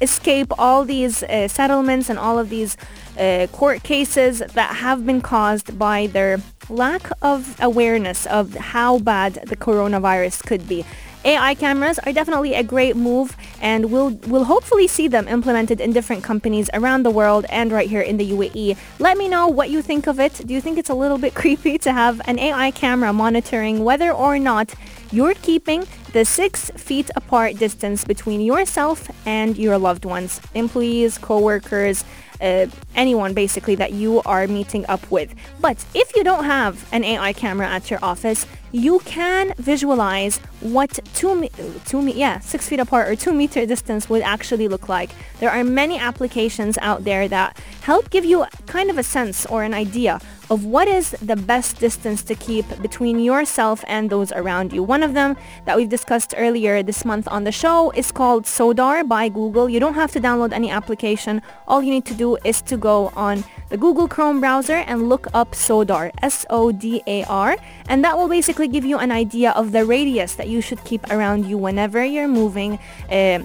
escape 0.00 0.52
all 0.58 0.84
these 0.84 1.22
uh, 1.24 1.46
settlements 1.48 2.08
and 2.08 2.18
all 2.18 2.38
of 2.38 2.48
these 2.48 2.76
uh, 3.18 3.46
court 3.52 3.82
cases 3.82 4.38
that 4.38 4.76
have 4.76 5.04
been 5.04 5.20
caused 5.20 5.78
by 5.78 6.06
their 6.06 6.38
lack 6.68 7.10
of 7.20 7.56
awareness 7.60 8.26
of 8.26 8.54
how 8.54 8.98
bad 8.98 9.34
the 9.46 9.56
coronavirus 9.56 10.42
could 10.46 10.66
be. 10.66 10.84
AI 11.24 11.54
cameras 11.54 11.98
are 12.00 12.12
definitely 12.12 12.54
a 12.54 12.62
great 12.62 12.96
move 12.96 13.36
and 13.60 13.90
we'll, 13.90 14.10
we'll 14.26 14.44
hopefully 14.44 14.86
see 14.86 15.06
them 15.06 15.28
implemented 15.28 15.80
in 15.80 15.92
different 15.92 16.24
companies 16.24 16.70
around 16.72 17.02
the 17.02 17.10
world 17.10 17.44
and 17.50 17.70
right 17.70 17.88
here 17.88 18.00
in 18.00 18.16
the 18.16 18.30
UAE. 18.30 18.76
Let 18.98 19.18
me 19.18 19.28
know 19.28 19.46
what 19.46 19.68
you 19.68 19.82
think 19.82 20.06
of 20.06 20.18
it. 20.18 20.40
Do 20.46 20.54
you 20.54 20.60
think 20.60 20.78
it's 20.78 20.88
a 20.88 20.94
little 20.94 21.18
bit 21.18 21.34
creepy 21.42 21.76
to 21.78 21.92
have 21.92 22.20
an 22.24 22.38
AI 22.38 22.70
camera 22.70 23.12
monitoring 23.12 23.84
whether 23.84 24.10
or 24.10 24.38
not 24.38 24.74
you're 25.12 25.34
keeping 25.34 25.84
the 26.12 26.24
six 26.24 26.70
feet 26.70 27.10
apart 27.16 27.56
distance 27.56 28.04
between 28.04 28.40
yourself 28.40 29.10
and 29.26 29.56
your 29.56 29.78
loved 29.78 30.04
ones, 30.04 30.40
employees, 30.54 31.18
co-workers, 31.18 32.04
uh, 32.40 32.66
anyone 32.94 33.34
basically 33.34 33.74
that 33.74 33.92
you 33.92 34.22
are 34.22 34.46
meeting 34.46 34.84
up 34.88 35.08
with. 35.10 35.34
But 35.60 35.84
if 35.94 36.14
you 36.16 36.24
don't 36.24 36.44
have 36.44 36.88
an 36.92 37.04
AI 37.04 37.32
camera 37.32 37.68
at 37.68 37.90
your 37.90 37.98
office, 38.02 38.46
you 38.72 39.00
can 39.00 39.54
visualize 39.58 40.38
what 40.60 41.00
two, 41.14 41.48
two 41.86 42.02
me- 42.02 42.12
yeah, 42.14 42.38
six 42.40 42.68
feet 42.68 42.80
apart 42.80 43.08
or 43.08 43.16
two 43.16 43.32
meter 43.32 43.66
distance 43.66 44.08
would 44.08 44.22
actually 44.22 44.68
look 44.68 44.88
like. 44.88 45.10
There 45.40 45.50
are 45.50 45.64
many 45.64 45.98
applications 45.98 46.78
out 46.78 47.04
there 47.04 47.28
that 47.28 47.58
help 47.82 48.10
give 48.10 48.24
you 48.24 48.46
kind 48.66 48.90
of 48.90 48.98
a 48.98 49.02
sense 49.02 49.46
or 49.46 49.62
an 49.62 49.74
idea 49.74 50.20
of 50.50 50.64
what 50.64 50.88
is 50.88 51.12
the 51.22 51.36
best 51.36 51.78
distance 51.78 52.22
to 52.24 52.34
keep 52.34 52.66
between 52.82 53.20
yourself 53.20 53.84
and 53.86 54.10
those 54.10 54.32
around 54.32 54.72
you. 54.72 54.82
One 54.82 55.02
of 55.02 55.14
them 55.14 55.36
that 55.64 55.76
we've 55.76 55.88
discussed 55.88 56.34
earlier 56.36 56.82
this 56.82 57.04
month 57.04 57.28
on 57.28 57.44
the 57.44 57.52
show 57.52 57.90
is 57.92 58.10
called 58.10 58.44
Sodar 58.44 59.06
by 59.06 59.28
Google. 59.28 59.68
You 59.68 59.78
don't 59.78 59.94
have 59.94 60.10
to 60.12 60.20
download 60.20 60.52
any 60.52 60.70
application. 60.70 61.40
All 61.68 61.82
you 61.82 61.90
need 61.90 62.04
to 62.06 62.14
do 62.14 62.36
is 62.44 62.62
to 62.62 62.76
go 62.76 63.12
on 63.14 63.44
the 63.70 63.78
Google 63.78 64.08
Chrome 64.08 64.40
browser 64.40 64.84
and 64.86 65.08
look 65.08 65.28
up 65.32 65.52
Sodar, 65.52 66.10
S-O-D-A-R, 66.22 67.56
and 67.88 68.04
that 68.04 68.18
will 68.18 68.28
basically 68.28 68.68
give 68.68 68.84
you 68.84 68.98
an 68.98 69.10
idea 69.10 69.52
of 69.52 69.72
the 69.72 69.86
radius 69.86 70.34
that 70.34 70.48
you 70.48 70.60
should 70.60 70.82
keep 70.84 71.08
around 71.10 71.46
you 71.46 71.56
whenever 71.56 72.04
you're 72.04 72.28
moving. 72.28 72.78
Uh, 73.10 73.40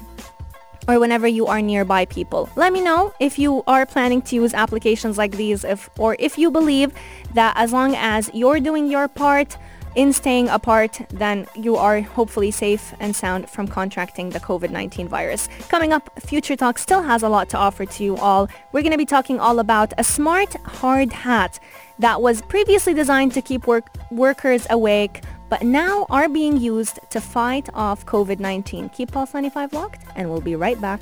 or 0.88 1.00
whenever 1.00 1.28
you 1.28 1.48
are 1.48 1.64
nearby 1.64 2.06
people. 2.06 2.48
Let 2.56 2.72
me 2.72 2.80
know 2.80 3.12
if 3.20 3.40
you 3.40 3.64
are 3.66 3.88
planning 3.88 4.22
to 4.24 4.36
use 4.36 4.54
applications 4.54 5.18
like 5.18 5.32
these 5.32 5.64
if 5.64 5.90
or 5.98 6.16
if 6.20 6.38
you 6.38 6.52
believe 6.52 6.94
that 7.34 7.54
as 7.58 7.74
long 7.74 7.96
as 7.96 8.30
you're 8.36 8.60
doing 8.60 8.86
your 8.86 9.08
part 9.08 9.58
in 9.96 10.14
staying 10.14 10.50
apart, 10.50 11.02
then 11.10 11.48
you 11.56 11.76
are 11.78 12.02
hopefully 12.02 12.52
safe 12.52 12.94
and 13.00 13.16
sound 13.16 13.50
from 13.50 13.68
contracting 13.68 14.30
the 14.30 14.40
COVID-19 14.40 15.08
virus. 15.08 15.48
Coming 15.70 15.94
up, 15.94 16.10
Future 16.22 16.56
Talk 16.56 16.78
still 16.78 17.02
has 17.02 17.24
a 17.24 17.30
lot 17.30 17.50
to 17.50 17.58
offer 17.58 17.86
to 17.86 18.04
you 18.04 18.18
all. 18.18 18.50
We're 18.72 18.82
going 18.82 18.92
to 18.92 18.98
be 18.98 19.06
talking 19.06 19.40
all 19.40 19.60
about 19.60 19.94
a 19.98 20.04
smart 20.04 20.54
hard 20.66 21.12
hat 21.14 21.60
that 22.00 22.22
was 22.22 22.42
previously 22.44 22.94
designed 22.94 23.34
to 23.34 23.42
keep 23.42 23.68
work- 23.68 23.96
workers 24.12 24.68
awake 24.70 25.22
but 25.50 25.62
now 25.62 26.06
are 26.10 26.28
being 26.28 26.58
used 26.58 27.00
to 27.12 27.22
fight 27.22 27.70
off 27.74 28.06
COVID-19. 28.06 28.94
Keep 28.94 29.12
Pulse 29.12 29.34
95 29.34 29.74
locked 29.74 30.04
and 30.16 30.30
we'll 30.30 30.42
be 30.42 30.56
right 30.56 30.80
back. 30.82 31.02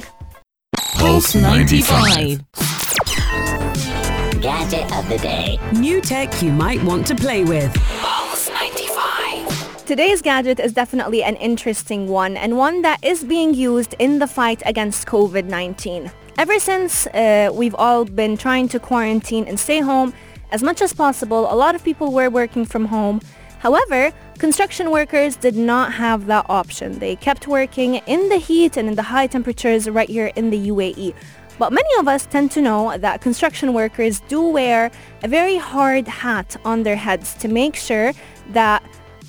Pulse 0.96 1.36
95. 1.36 2.44
Gadget 4.42 4.94
of 4.96 5.08
the 5.08 5.18
day. 5.22 5.58
New 5.74 6.02
tech 6.02 6.42
you 6.42 6.52
might 6.52 6.84
want 6.84 7.08
to 7.08 7.16
play 7.16 7.46
with. 7.46 7.74
Pulse 9.84 9.90
95. 9.90 9.98
Today's 9.98 10.22
gadget 10.22 10.60
is 10.60 10.74
definitely 10.74 11.24
an 11.24 11.36
interesting 11.38 12.08
one 12.08 12.38
and 12.38 12.58
one 12.58 12.82
that 12.84 13.04
is 13.04 13.24
being 13.24 13.54
used 13.54 13.96
in 14.00 14.20
the 14.20 14.28
fight 14.28 14.62
against 14.66 15.08
COVID-19. 15.08 16.12
Ever 16.38 16.60
since 16.60 17.08
uh, 17.08 17.50
we've 17.54 17.76
all 17.76 18.06
been 18.06 18.38
trying 18.38 18.68
to 18.70 18.80
quarantine 18.80 19.46
and 19.48 19.60
stay 19.60 19.82
home 19.82 20.14
as 20.52 20.64
much 20.64 20.82
as 20.82 20.94
possible, 20.94 21.52
a 21.52 21.56
lot 21.56 21.76
of 21.76 21.84
people 21.84 22.12
were 22.12 22.30
working 22.30 22.66
from 22.66 22.86
home. 22.86 23.20
However, 23.60 24.12
construction 24.40 24.90
workers 24.92 25.36
did 25.36 25.56
not 25.56 25.94
have 25.94 26.26
that 26.28 26.46
option. 26.50 27.00
They 27.00 27.16
kept 27.16 27.48
working 27.48 27.96
in 28.08 28.30
the 28.30 28.38
heat 28.38 28.78
and 28.78 28.88
in 28.88 28.96
the 28.96 29.04
high 29.04 29.28
temperatures 29.28 29.90
right 29.90 30.10
here 30.10 30.32
in 30.36 30.50
the 30.50 30.70
UAE. 30.70 31.14
But 31.60 31.72
many 31.72 31.90
of 32.00 32.08
us 32.08 32.26
tend 32.26 32.52
to 32.52 32.62
know 32.62 32.98
that 32.98 33.22
construction 33.22 33.74
workers 33.74 34.22
do 34.28 34.42
wear 34.42 34.92
a 35.22 35.28
very 35.28 35.58
hard 35.58 36.08
hat 36.08 36.58
on 36.66 36.84
their 36.84 36.96
heads 36.96 37.36
to 37.36 37.48
make 37.48 37.76
sure 37.76 38.14
that 38.54 38.84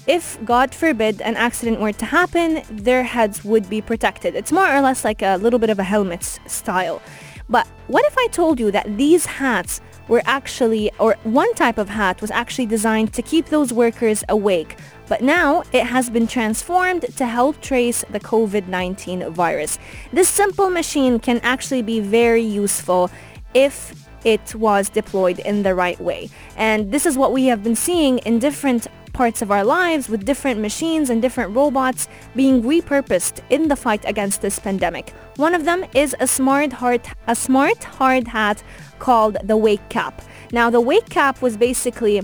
if, 0.06 0.38
God 0.44 0.74
forbid, 0.74 1.20
an 1.22 1.36
accident 1.36 1.80
were 1.80 1.92
to 1.92 2.04
happen, 2.04 2.62
their 2.70 3.02
heads 3.02 3.44
would 3.44 3.68
be 3.70 3.80
protected. 3.80 4.34
It's 4.34 4.52
more 4.52 4.68
or 4.68 4.80
less 4.80 5.04
like 5.04 5.22
a 5.22 5.36
little 5.36 5.58
bit 5.58 5.70
of 5.70 5.78
a 5.78 5.84
helmet 5.84 6.24
style. 6.46 7.00
But 7.48 7.66
what 7.88 8.04
if 8.06 8.16
I 8.16 8.26
told 8.28 8.58
you 8.58 8.70
that 8.70 8.96
these 8.96 9.26
hats 9.26 9.80
were 10.08 10.22
actually, 10.26 10.90
or 10.98 11.16
one 11.24 11.52
type 11.54 11.78
of 11.78 11.88
hat 11.88 12.20
was 12.20 12.30
actually 12.30 12.66
designed 12.66 13.12
to 13.14 13.22
keep 13.22 13.46
those 13.46 13.72
workers 13.72 14.24
awake, 14.28 14.76
but 15.08 15.22
now 15.22 15.62
it 15.72 15.84
has 15.84 16.10
been 16.10 16.26
transformed 16.26 17.02
to 17.16 17.26
help 17.26 17.60
trace 17.60 18.04
the 18.10 18.20
COVID-19 18.20 19.30
virus. 19.30 19.78
This 20.12 20.28
simple 20.28 20.70
machine 20.70 21.18
can 21.18 21.38
actually 21.42 21.82
be 21.82 22.00
very 22.00 22.42
useful 22.42 23.10
if 23.54 24.08
it 24.24 24.54
was 24.54 24.88
deployed 24.88 25.38
in 25.40 25.62
the 25.62 25.74
right 25.74 26.00
way. 26.00 26.30
And 26.56 26.90
this 26.90 27.04
is 27.06 27.16
what 27.16 27.32
we 27.32 27.46
have 27.46 27.62
been 27.62 27.76
seeing 27.76 28.18
in 28.18 28.38
different 28.38 28.86
parts 29.14 29.40
of 29.40 29.50
our 29.50 29.64
lives 29.64 30.08
with 30.10 30.26
different 30.26 30.60
machines 30.60 31.08
and 31.08 31.22
different 31.22 31.54
robots 31.56 32.08
being 32.36 32.62
repurposed 32.62 33.40
in 33.48 33.68
the 33.68 33.76
fight 33.76 34.04
against 34.04 34.42
this 34.42 34.58
pandemic. 34.58 35.10
One 35.36 35.54
of 35.54 35.64
them 35.64 35.86
is 35.94 36.14
a 36.20 36.26
smart 36.26 36.72
hard, 36.74 37.00
a 37.26 37.34
smart 37.34 37.82
hard 37.84 38.28
hat 38.28 38.62
called 38.98 39.38
the 39.42 39.56
Wake 39.56 39.88
Cap. 39.88 40.20
Now 40.52 40.68
the 40.68 40.80
Wake 40.80 41.08
Cap 41.08 41.40
was 41.40 41.56
basically 41.56 42.20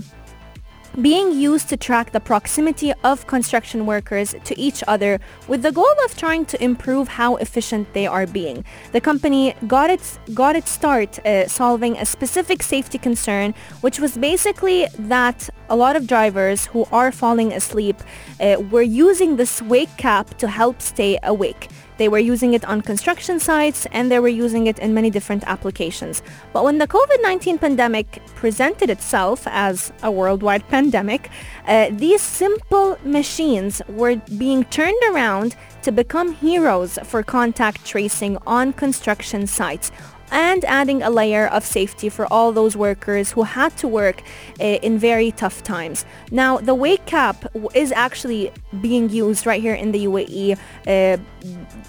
being 0.99 1.31
used 1.31 1.69
to 1.69 1.77
track 1.77 2.11
the 2.11 2.19
proximity 2.19 2.91
of 3.03 3.27
construction 3.27 3.85
workers 3.85 4.35
to 4.43 4.59
each 4.59 4.83
other 4.87 5.19
with 5.47 5.61
the 5.61 5.71
goal 5.71 5.95
of 6.05 6.17
trying 6.17 6.45
to 6.45 6.61
improve 6.63 7.07
how 7.07 7.35
efficient 7.37 7.93
they 7.93 8.05
are 8.07 8.27
being. 8.27 8.65
The 8.91 9.01
company 9.01 9.55
got 9.67 9.89
its 9.89 10.19
got 10.33 10.55
its 10.55 10.69
start 10.69 11.19
uh, 11.25 11.47
solving 11.47 11.97
a 11.97 12.05
specific 12.05 12.63
safety 12.63 12.97
concern, 12.97 13.53
which 13.81 13.99
was 13.99 14.17
basically 14.17 14.87
that 14.99 15.49
a 15.69 15.75
lot 15.75 15.95
of 15.95 16.07
drivers 16.07 16.65
who 16.65 16.85
are 16.91 17.11
falling 17.11 17.53
asleep 17.53 17.97
uh, 18.39 18.57
were 18.71 18.81
using 18.81 19.37
this 19.37 19.61
wake 19.61 19.95
cap 19.97 20.37
to 20.37 20.47
help 20.47 20.81
stay 20.81 21.17
awake. 21.23 21.69
They 22.01 22.09
were 22.09 22.17
using 22.33 22.55
it 22.55 22.65
on 22.65 22.81
construction 22.81 23.39
sites 23.39 23.85
and 23.91 24.09
they 24.09 24.17
were 24.17 24.35
using 24.45 24.65
it 24.65 24.79
in 24.79 24.91
many 24.91 25.11
different 25.11 25.43
applications. 25.45 26.23
But 26.51 26.63
when 26.63 26.79
the 26.79 26.87
COVID-19 26.87 27.61
pandemic 27.61 28.07
presented 28.33 28.89
itself 28.89 29.45
as 29.45 29.93
a 30.01 30.09
worldwide 30.09 30.67
pandemic, 30.67 31.29
uh, 31.67 31.91
these 31.91 32.23
simple 32.23 32.97
machines 33.03 33.83
were 33.87 34.15
being 34.35 34.63
turned 34.77 35.03
around 35.11 35.55
to 35.83 35.91
become 35.91 36.33
heroes 36.33 36.97
for 37.03 37.21
contact 37.21 37.85
tracing 37.85 38.39
on 38.47 38.73
construction 38.73 39.45
sites 39.45 39.91
and 40.31 40.63
adding 40.65 41.03
a 41.03 41.09
layer 41.09 41.47
of 41.47 41.63
safety 41.63 42.09
for 42.09 42.25
all 42.33 42.51
those 42.51 42.75
workers 42.75 43.31
who 43.31 43.43
had 43.43 43.75
to 43.77 43.87
work 43.87 44.23
uh, 44.59 44.63
in 44.63 44.97
very 44.97 45.31
tough 45.31 45.61
times. 45.61 46.05
Now, 46.31 46.57
the 46.57 46.73
wake 46.73 47.05
cap 47.05 47.45
is 47.75 47.91
actually 47.91 48.51
being 48.81 49.09
used 49.09 49.45
right 49.45 49.61
here 49.61 49.75
in 49.75 49.91
the 49.91 50.05
UAE. 50.05 50.57
Uh, 50.87 51.21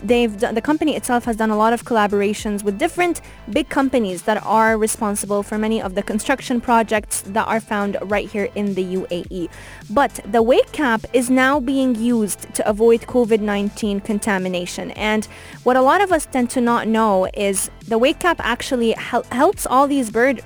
they've 0.03 0.37
done, 0.38 0.55
the 0.55 0.61
company 0.61 0.97
itself 0.97 1.25
has 1.25 1.37
done 1.37 1.51
a 1.51 1.57
lot 1.57 1.73
of 1.73 1.85
collaborations 1.85 2.62
with 2.62 2.79
different 2.79 3.21
big 3.51 3.69
companies 3.69 4.23
that 4.23 4.43
are 4.45 4.77
responsible 4.77 5.43
for 5.43 5.59
many 5.59 5.81
of 5.81 5.95
the 5.95 6.03
construction 6.03 6.61
projects 6.61 7.23
that 7.23 7.47
are 7.47 7.61
found 7.61 7.97
right 8.03 8.29
here 8.29 8.49
in 8.55 8.75
the 8.75 8.85
UAE. 8.97 9.49
But 9.91 10.21
the 10.25 10.43
wake 10.43 10.73
cap 10.73 11.05
is 11.12 11.31
now 11.31 11.61
being 11.61 11.95
used 11.95 12.55
to 12.55 12.69
avoid 12.69 13.03
COVID-19 13.03 14.05
contamination. 14.05 14.91
And 14.93 15.27
what 15.62 15.77
a 15.77 15.83
lot 15.83 16.01
of 16.01 16.12
us 16.12 16.27
tend 16.27 16.51
to 16.51 16.61
not 16.61 16.88
know 16.88 17.29
is 17.35 17.71
the 17.87 17.99
wake 17.99 18.21
cap 18.21 18.41
actually 18.41 18.93
hel- 18.93 19.27
helps 19.31 19.67
all 19.67 19.87
these 19.87 20.11
bird 20.11 20.43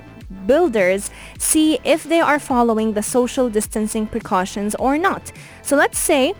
builders 0.46 1.10
see 1.38 1.78
if 1.84 2.04
they 2.04 2.20
are 2.20 2.38
following 2.38 2.92
the 2.92 3.02
social 3.02 3.48
distancing 3.48 4.06
precautions 4.06 4.74
or 4.76 4.98
not. 4.98 5.32
So 5.62 5.76
let's 5.76 5.98
say 5.98 6.34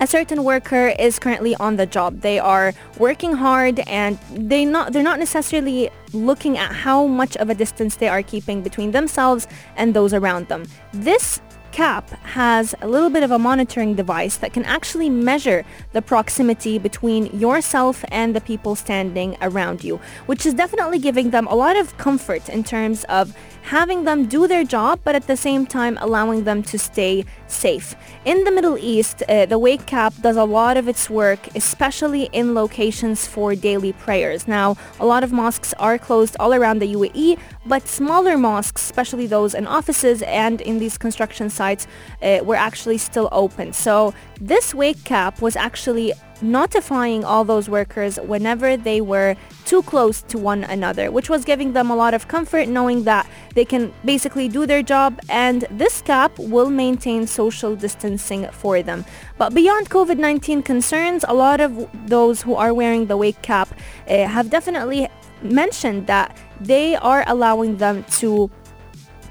a 0.00 0.06
certain 0.06 0.44
worker 0.44 0.88
is 0.98 1.18
currently 1.18 1.54
on 1.56 1.76
the 1.76 1.86
job. 1.86 2.20
They 2.20 2.38
are 2.38 2.72
working 2.98 3.32
hard 3.32 3.80
and 3.88 4.18
they 4.32 4.64
not 4.64 4.92
they're 4.92 5.02
not 5.02 5.18
necessarily 5.18 5.90
looking 6.12 6.56
at 6.56 6.72
how 6.72 7.06
much 7.06 7.36
of 7.36 7.50
a 7.50 7.54
distance 7.54 7.96
they 7.96 8.08
are 8.08 8.22
keeping 8.22 8.62
between 8.62 8.92
themselves 8.92 9.46
and 9.76 9.94
those 9.94 10.14
around 10.14 10.48
them. 10.48 10.64
This 10.92 11.40
cap 11.72 12.08
has 12.22 12.74
a 12.80 12.88
little 12.88 13.10
bit 13.10 13.22
of 13.22 13.30
a 13.30 13.38
monitoring 13.38 13.94
device 13.94 14.36
that 14.38 14.52
can 14.52 14.64
actually 14.64 15.10
measure 15.10 15.64
the 15.92 16.02
proximity 16.02 16.78
between 16.78 17.26
yourself 17.38 18.04
and 18.10 18.34
the 18.34 18.40
people 18.40 18.74
standing 18.74 19.36
around 19.42 19.84
you, 19.84 20.00
which 20.26 20.46
is 20.46 20.54
definitely 20.54 20.98
giving 20.98 21.30
them 21.30 21.46
a 21.46 21.54
lot 21.54 21.76
of 21.76 21.96
comfort 21.98 22.48
in 22.48 22.64
terms 22.64 23.04
of 23.04 23.36
having 23.62 24.04
them 24.04 24.26
do 24.26 24.46
their 24.46 24.64
job, 24.64 25.00
but 25.04 25.14
at 25.14 25.26
the 25.26 25.36
same 25.36 25.66
time 25.66 25.98
allowing 26.00 26.44
them 26.44 26.62
to 26.64 26.78
stay 26.78 27.24
safe. 27.46 27.94
In 28.24 28.44
the 28.44 28.50
Middle 28.50 28.78
East, 28.78 29.22
uh, 29.28 29.46
the 29.46 29.58
Wake 29.58 29.86
Cap 29.86 30.14
does 30.20 30.36
a 30.36 30.44
lot 30.44 30.76
of 30.76 30.88
its 30.88 31.10
work, 31.10 31.40
especially 31.54 32.24
in 32.32 32.54
locations 32.54 33.26
for 33.26 33.54
daily 33.54 33.92
prayers. 33.92 34.48
Now, 34.48 34.76
a 35.00 35.06
lot 35.06 35.24
of 35.24 35.32
mosques 35.32 35.74
are 35.74 35.98
closed 35.98 36.36
all 36.40 36.54
around 36.54 36.78
the 36.78 36.94
UAE, 36.94 37.38
but 37.66 37.86
smaller 37.86 38.36
mosques, 38.38 38.82
especially 38.82 39.26
those 39.26 39.54
in 39.54 39.66
offices 39.66 40.22
and 40.22 40.60
in 40.60 40.78
these 40.78 40.98
construction 40.98 41.50
sites, 41.50 41.86
uh, 42.22 42.40
were 42.42 42.56
actually 42.56 42.98
still 42.98 43.28
open. 43.32 43.72
So 43.72 44.14
this 44.40 44.74
Wake 44.74 45.04
Cap 45.04 45.40
was 45.40 45.56
actually 45.56 46.12
notifying 46.42 47.24
all 47.24 47.44
those 47.44 47.68
workers 47.68 48.18
whenever 48.18 48.76
they 48.76 49.00
were 49.00 49.36
too 49.64 49.82
close 49.82 50.22
to 50.22 50.38
one 50.38 50.64
another, 50.64 51.10
which 51.10 51.28
was 51.28 51.44
giving 51.44 51.72
them 51.72 51.90
a 51.90 51.96
lot 51.96 52.14
of 52.14 52.28
comfort 52.28 52.68
knowing 52.68 53.04
that 53.04 53.28
they 53.54 53.64
can 53.64 53.92
basically 54.04 54.48
do 54.48 54.66
their 54.66 54.82
job 54.82 55.18
and 55.28 55.66
this 55.70 56.00
cap 56.02 56.36
will 56.38 56.70
maintain 56.70 57.26
social 57.26 57.76
distancing 57.76 58.48
for 58.52 58.82
them. 58.82 59.04
But 59.36 59.54
beyond 59.54 59.90
COVID-19 59.90 60.64
concerns, 60.64 61.24
a 61.28 61.34
lot 61.34 61.60
of 61.60 61.88
those 62.06 62.42
who 62.42 62.54
are 62.54 62.72
wearing 62.72 63.06
the 63.06 63.16
wake 63.16 63.40
cap 63.42 63.68
uh, 64.08 64.26
have 64.26 64.50
definitely 64.50 65.08
mentioned 65.42 66.06
that 66.06 66.36
they 66.60 66.96
are 66.96 67.24
allowing 67.26 67.76
them 67.76 68.04
to 68.18 68.50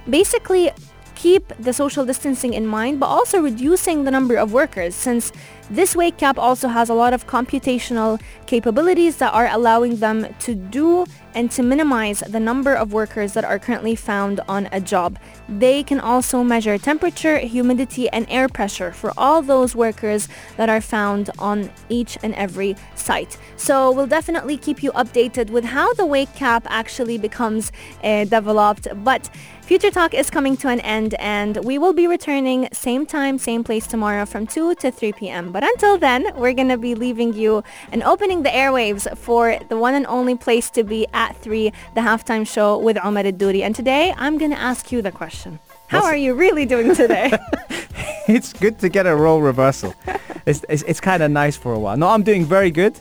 basically 0.10 0.72
keep 1.16 1.52
the 1.60 1.74
social 1.74 2.06
distancing 2.06 2.54
in 2.54 2.66
mind, 2.66 3.00
but 3.00 3.08
also 3.08 3.42
reducing 3.42 4.04
the 4.04 4.12
number 4.12 4.36
of 4.36 4.54
workers 4.54 4.94
since 4.94 5.32
this 5.70 5.96
wake 5.96 6.18
cap 6.18 6.38
also 6.38 6.70
has 6.70 6.90
a 6.90 6.94
lot 6.94 7.14
of 7.14 7.28
computational 7.28 8.22
capabilities 8.46 9.18
that 9.18 9.34
are 9.34 9.48
allowing 9.52 9.98
them 9.98 10.28
to 10.40 10.56
do 10.56 11.06
and 11.36 11.52
to 11.52 11.62
minimize 11.62 12.22
the 12.22 12.40
number 12.40 12.74
of 12.74 12.94
workers 12.94 13.34
that 13.34 13.46
are 13.46 13.60
currently 13.60 13.96
found 13.96 14.40
on 14.48 14.68
a 14.72 14.80
job. 14.80 15.20
They 15.50 15.84
can 15.84 16.00
also 16.00 16.42
measure 16.42 16.78
temperature, 16.78 17.38
humidity, 17.38 18.10
and 18.10 18.26
air 18.30 18.48
pressure 18.48 18.92
for 18.92 19.12
all 19.18 19.42
those 19.42 19.76
workers 19.76 20.30
that 20.56 20.70
are 20.70 20.82
found 20.82 21.30
on 21.38 21.70
each 21.90 22.18
and 22.24 22.34
every 22.36 22.76
site. 22.96 23.38
So 23.56 23.92
we'll 23.92 24.08
definitely 24.08 24.58
keep 24.58 24.82
you 24.82 24.92
updated 24.94 25.50
with 25.50 25.66
how 25.66 25.94
the 25.94 26.06
wake 26.06 26.34
cap 26.34 26.66
actually 26.70 27.18
becomes 27.18 27.72
uh, 28.04 28.24
developed. 28.24 28.88
But 29.04 29.30
Future 29.68 29.92
Talk 29.92 30.14
is 30.14 30.30
coming 30.30 30.56
to 30.58 30.70
an 30.70 30.80
end 30.80 31.14
and 31.16 31.58
we 31.66 31.78
will 31.78 31.92
be 31.92 32.08
returning 32.08 32.70
same 32.72 33.06
time, 33.06 33.38
same 33.38 33.66
place 33.66 33.86
tomorrow 33.86 34.26
from 34.26 34.48
2 34.48 34.76
to 34.76 34.90
3 34.90 35.12
p.m. 35.12 35.52
But 35.52 35.62
until 35.62 35.98
then, 35.98 36.26
we're 36.38 36.54
going 36.54 36.70
to 36.70 36.78
be 36.78 36.96
leaving 36.96 37.34
you 37.34 37.66
and 37.92 38.02
opening 38.02 38.44
the 38.44 38.50
airwaves 38.50 39.06
for 39.18 39.60
the 39.68 39.76
one 39.76 39.94
and 39.94 40.08
only 40.08 40.36
place 40.36 40.70
to 40.70 40.86
be 40.86 41.06
at 41.14 41.36
3, 41.42 41.74
the 41.96 42.00
halftime 42.02 42.48
show 42.48 42.78
with 42.78 42.98
Omar 43.04 43.30
Duri. 43.34 43.62
And 43.62 43.76
today, 43.76 44.14
I'm 44.18 44.38
going 44.38 44.52
to 44.52 44.58
ask 44.58 44.90
you 44.90 45.02
the 45.02 45.12
question. 45.12 45.60
How 45.88 45.98
What's- 45.98 46.14
are 46.14 46.16
you 46.16 46.34
really 46.34 46.66
doing 46.66 46.96
today? 46.96 47.38
it's 48.30 48.54
good 48.54 48.80
to 48.80 48.88
get 48.88 49.06
a 49.06 49.14
role 49.14 49.42
reversal. 49.42 49.94
it's 50.46 50.64
it's, 50.70 50.84
it's 50.84 51.02
kind 51.02 51.22
of 51.22 51.30
nice 51.30 51.58
for 51.58 51.74
a 51.74 51.80
while. 51.80 51.98
No, 51.98 52.08
I'm 52.08 52.24
doing 52.24 52.46
very 52.46 52.72
good. 52.72 52.98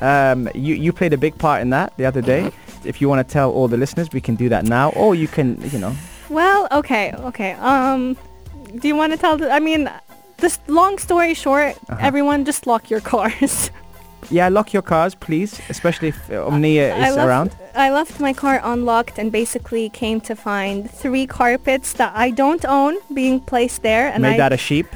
Um, 0.00 0.48
you 0.56 0.74
you 0.74 0.92
played 0.92 1.12
a 1.12 1.18
big 1.18 1.38
part 1.38 1.62
in 1.62 1.70
that 1.70 1.96
the 1.96 2.06
other 2.06 2.20
day. 2.22 2.50
If 2.84 3.00
you 3.00 3.08
want 3.08 3.26
to 3.26 3.32
tell 3.32 3.50
all 3.52 3.68
the 3.68 3.76
listeners, 3.76 4.08
we 4.12 4.20
can 4.20 4.34
do 4.36 4.48
that 4.48 4.64
now, 4.64 4.90
or 4.90 5.14
you 5.14 5.28
can, 5.28 5.60
you 5.70 5.78
know, 5.78 5.94
well, 6.28 6.68
okay, 6.72 7.12
okay. 7.30 7.52
Um, 7.54 8.16
do 8.78 8.86
you 8.88 8.96
want 8.96 9.12
to 9.12 9.18
tell 9.18 9.36
the, 9.36 9.50
I 9.50 9.58
mean, 9.60 9.90
just 10.38 10.60
long 10.68 10.98
story 10.98 11.34
short, 11.34 11.76
Uh-huh. 11.88 11.98
everyone 12.00 12.44
just 12.44 12.66
lock 12.66 12.88
your 12.90 13.00
cars. 13.00 13.70
yeah, 14.30 14.48
lock 14.48 14.72
your 14.72 14.82
cars, 14.82 15.14
please, 15.16 15.60
especially 15.68 16.08
if 16.08 16.30
uh, 16.30 16.46
Omnia 16.46 16.94
I 16.94 17.08
is 17.08 17.16
left, 17.16 17.26
around. 17.28 17.50
I 17.74 17.90
left 17.90 18.20
my 18.20 18.32
car 18.32 18.60
unlocked 18.62 19.18
and 19.18 19.32
basically 19.32 19.88
came 19.90 20.20
to 20.22 20.34
find 20.36 20.88
three 20.90 21.26
carpets 21.26 21.94
that 21.94 22.12
I 22.14 22.30
don't 22.30 22.64
own 22.64 22.94
being 23.12 23.40
placed 23.40 23.82
there. 23.82 24.08
And 24.12 24.22
Made 24.22 24.40
I, 24.40 24.44
out 24.46 24.52
of 24.52 24.60
sheep. 24.60 24.86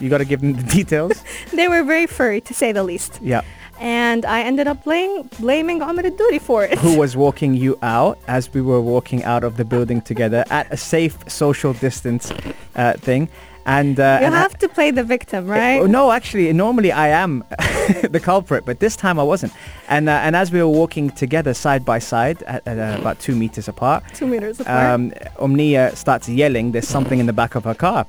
you 0.00 0.08
got 0.10 0.18
to 0.18 0.24
give 0.26 0.40
them 0.40 0.52
the 0.52 0.62
details. 0.62 1.24
they 1.52 1.66
were 1.68 1.82
very 1.82 2.06
furry 2.06 2.40
to 2.42 2.52
say 2.54 2.72
the 2.72 2.82
least. 2.84 3.18
Yeah. 3.22 3.40
And 3.80 4.24
I 4.24 4.40
ended 4.42 4.66
up 4.66 4.82
blaming, 4.84 5.28
blaming 5.38 5.82
Ahmed 5.82 6.16
Duty 6.16 6.38
for 6.38 6.64
it. 6.64 6.78
Who 6.78 6.98
was 6.98 7.16
walking 7.26 7.54
you 7.54 7.78
out 7.82 8.18
as 8.26 8.52
we 8.52 8.60
were 8.60 8.80
walking 8.80 9.22
out 9.24 9.44
of 9.44 9.56
the 9.56 9.64
building 9.64 10.00
together 10.02 10.44
at 10.50 10.72
a 10.72 10.76
safe 10.76 11.16
social 11.30 11.72
distance 11.74 12.32
uh, 12.74 12.94
thing. 12.94 13.28
And, 13.66 14.00
uh, 14.00 14.16
you 14.20 14.26
and 14.26 14.34
I- 14.34 14.38
have 14.40 14.56
to 14.60 14.68
play 14.68 14.90
the 14.90 15.04
victim, 15.04 15.46
right? 15.46 15.78
Oh, 15.80 15.86
no, 15.86 16.10
actually, 16.10 16.50
normally 16.54 16.90
I 16.90 17.08
am 17.08 17.44
the 18.10 18.18
culprit, 18.22 18.64
but 18.64 18.80
this 18.80 18.96
time 18.96 19.20
I 19.20 19.22
wasn't. 19.22 19.52
And 19.88 20.08
uh, 20.08 20.12
and 20.24 20.34
as 20.34 20.50
we 20.50 20.58
were 20.62 20.68
walking 20.82 21.10
together 21.10 21.52
side 21.52 21.84
by 21.84 21.98
side 21.98 22.42
at, 22.44 22.66
at 22.66 22.78
uh, 22.78 22.98
about 23.00 23.18
two 23.20 23.36
meters 23.36 23.68
apart, 23.68 24.04
Two 24.14 24.26
meters 24.26 24.60
apart. 24.60 24.84
um, 24.94 25.12
Omnia 25.38 25.94
starts 25.96 26.28
yelling, 26.30 26.72
"There's 26.72 26.88
something 26.88 27.18
in 27.20 27.26
the 27.26 27.32
back 27.34 27.54
of 27.56 27.64
her 27.64 27.74
car." 27.74 28.06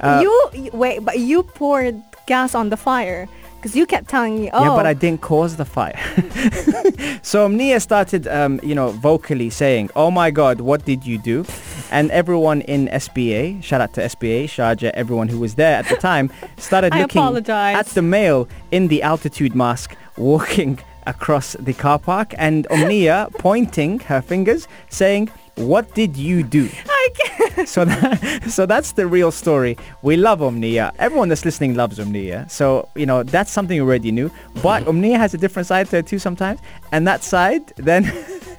Uh, 0.00 0.20
you, 0.22 0.50
you 0.54 0.70
wait, 0.72 1.00
but 1.04 1.18
you 1.18 1.42
poured 1.42 2.02
gas 2.26 2.54
on 2.54 2.70
the 2.70 2.76
fire 2.78 3.28
because 3.62 3.76
you 3.76 3.86
kept 3.86 4.08
telling 4.08 4.40
me, 4.40 4.50
oh, 4.52 4.64
Yeah, 4.64 4.74
but 4.74 4.86
I 4.86 4.92
didn't 4.92 5.20
cause 5.20 5.54
the 5.54 5.64
fire. 5.64 5.96
so 7.22 7.44
Omnia 7.44 7.78
started, 7.78 8.26
um, 8.26 8.58
you 8.60 8.74
know, 8.74 8.90
vocally 8.90 9.50
saying, 9.50 9.88
"Oh 9.94 10.10
my 10.10 10.32
God, 10.32 10.60
what 10.60 10.84
did 10.84 11.06
you 11.06 11.16
do?" 11.16 11.44
And 11.92 12.10
everyone 12.10 12.62
in 12.62 12.88
SBA, 12.88 13.62
shout 13.62 13.80
out 13.80 13.94
to 13.94 14.00
SBA, 14.00 14.46
Sharjah, 14.46 14.90
everyone 14.94 15.28
who 15.28 15.38
was 15.38 15.54
there 15.54 15.76
at 15.76 15.88
the 15.88 15.94
time, 15.96 16.32
started 16.56 16.92
looking 16.92 17.22
apologize. 17.22 17.76
at 17.76 17.86
the 17.94 18.02
male 18.02 18.48
in 18.72 18.88
the 18.88 19.00
altitude 19.02 19.54
mask 19.54 19.96
walking 20.16 20.80
across 21.06 21.52
the 21.60 21.72
car 21.72 22.00
park, 22.00 22.34
and 22.38 22.66
Omnia 22.68 23.28
pointing 23.38 24.00
her 24.00 24.20
fingers, 24.20 24.66
saying, 24.88 25.30
"What 25.56 25.94
did 25.94 26.16
you 26.16 26.42
do?" 26.42 26.68
I 26.88 27.08
can't. 27.14 27.68
so 27.68 27.84
that, 27.84 28.42
so 28.48 28.66
that's 28.66 28.92
the 28.92 29.06
real 29.06 29.30
story. 29.30 29.76
We 30.02 30.16
love 30.16 30.42
Omnia. 30.42 30.92
Everyone 30.98 31.28
that's 31.28 31.44
listening 31.44 31.74
loves 31.74 31.98
Omnia. 31.98 32.46
So 32.48 32.88
you 32.94 33.06
know 33.06 33.22
that's 33.22 33.50
something 33.50 33.76
you 33.76 33.84
already 33.84 34.12
knew. 34.12 34.30
But 34.62 34.80
mm-hmm. 34.80 34.88
Omnia 34.90 35.18
has 35.18 35.34
a 35.34 35.38
different 35.38 35.66
side 35.66 35.88
to 35.90 35.98
it 35.98 36.06
too 36.06 36.18
sometimes, 36.18 36.60
and 36.92 37.06
that 37.06 37.22
side 37.22 37.72
then 37.76 38.04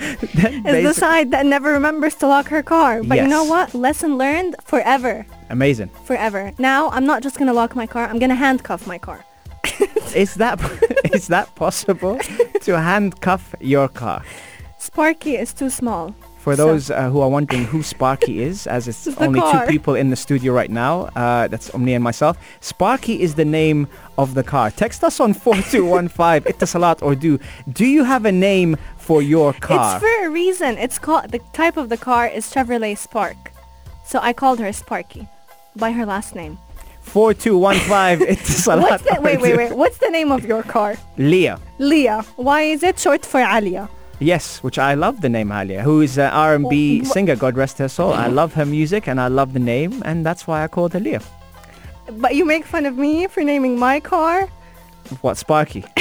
then 0.34 0.66
Is 0.66 0.84
the 0.84 0.94
side 0.94 1.32
that 1.32 1.46
never 1.46 1.72
remembers 1.72 2.16
to 2.16 2.28
lock 2.28 2.48
her 2.48 2.64
car. 2.64 3.04
But 3.04 3.18
you 3.18 3.28
know 3.28 3.44
what? 3.44 3.74
Lesson 3.74 4.18
learned 4.18 4.56
forever. 4.64 5.26
amazing. 5.50 5.90
Forever. 6.06 6.52
Now, 6.58 6.90
I'm 6.90 7.06
not 7.06 7.24
just 7.24 7.38
going 7.38 7.48
to 7.48 7.54
lock 7.54 7.76
my 7.76 7.88
car. 7.88 8.08
I'm 8.08 8.20
going 8.20 8.30
to 8.30 8.36
handcuff 8.36 8.88
my 8.88 8.98
car. 8.98 9.24
Is 10.16 10.36
that 10.36 10.60
is 11.14 11.28
that 11.28 11.56
possible 11.56 12.20
to 12.62 12.80
handcuff 12.80 13.56
your 13.60 13.88
car? 13.88 14.24
Sparky 14.78 15.36
is 15.38 15.54
too 15.54 15.70
small 15.70 16.14
For 16.44 16.58
those 16.58 16.92
uh, 16.92 17.10
who 17.10 17.22
are 17.22 17.30
wondering 17.30 17.64
who 17.64 17.82
Sparky 17.82 18.44
is, 18.44 18.68
as 18.68 18.90
it's 18.90 19.08
only 19.18 19.40
car. 19.40 19.66
two 19.66 19.72
people 19.72 19.96
in 19.96 20.10
the 20.10 20.18
studio 20.18 20.52
right 20.52 20.70
now, 20.70 21.04
uh, 21.16 21.48
that's 21.48 21.70
Omni 21.70 21.94
and 21.94 22.04
myself. 22.04 22.38
Sparky 22.60 23.22
is 23.22 23.36
the 23.36 23.46
name 23.46 23.88
of 24.18 24.34
the 24.34 24.44
car. 24.44 24.70
Text 24.70 25.06
us 25.06 25.22
on 25.22 25.34
4215 25.34 26.52
Etisalat 26.54 27.02
or 27.02 27.16
du. 27.16 27.40
Do 27.72 27.86
you 27.86 28.04
have 28.04 28.26
a 28.26 28.32
name 28.34 28.76
for 28.98 29.22
your 29.22 29.54
car? 29.54 29.96
It's 29.96 30.04
for 30.04 30.26
a 30.26 30.30
reason. 30.30 30.78
It's 30.78 31.00
called 31.00 31.32
the 31.32 31.40
type 31.54 31.78
of 31.78 31.88
the 31.88 31.96
car 31.96 32.28
is 32.28 32.54
Chevrolet 32.54 32.98
Spark. 32.98 33.38
So 34.06 34.20
I 34.22 34.34
called 34.34 34.60
her 34.60 34.74
Sparky 34.74 35.30
by 35.78 35.92
her 35.92 36.06
last 36.06 36.36
name. 36.36 36.58
4215 37.04 38.28
Etisalat. 38.36 38.82
What's 38.90 39.04
the, 39.04 39.18
or 39.18 39.22
wait, 39.22 39.40
wait, 39.40 39.56
wait. 39.56 39.72
What's 39.78 40.00
the 40.00 40.10
name 40.10 40.30
of 40.34 40.44
your 40.44 40.64
car? 40.64 40.98
Leah. 41.18 41.58
Leah. 41.80 42.24
Why 42.36 42.64
is 42.64 42.84
it 42.84 43.00
short 43.00 43.26
for 43.26 43.40
Aaliyah? 43.40 43.88
Yes, 44.20 44.62
which 44.64 44.78
I 44.78 44.94
love 44.94 45.22
the 45.22 45.30
name 45.30 45.50
Aaliyah, 45.50 45.82
who 45.82 46.02
is 46.02 46.18
an 46.18 46.32
R&B 46.32 47.02
Oh, 47.04 47.06
singer, 47.12 47.36
God 47.36 47.58
rest 47.58 47.78
her 47.80 47.90
soul. 47.90 48.14
I 48.14 48.28
love 48.28 48.54
her 48.54 48.66
music 48.66 49.08
and 49.08 49.20
I 49.20 49.28
love 49.28 49.54
the 49.54 49.60
name 49.60 50.02
and 50.06 50.26
that's 50.26 50.48
why 50.48 50.64
I 50.64 50.68
called 50.68 50.94
her 50.94 51.00
Leah. 51.00 51.22
But 52.18 52.36
you 52.36 52.46
make 52.46 52.66
fun 52.66 52.86
of 52.86 52.98
me 52.98 53.28
for 53.28 53.44
naming 53.44 53.78
my 53.80 54.00
car. 54.00 54.48
What, 55.22 55.38
Sparky? 55.38 55.84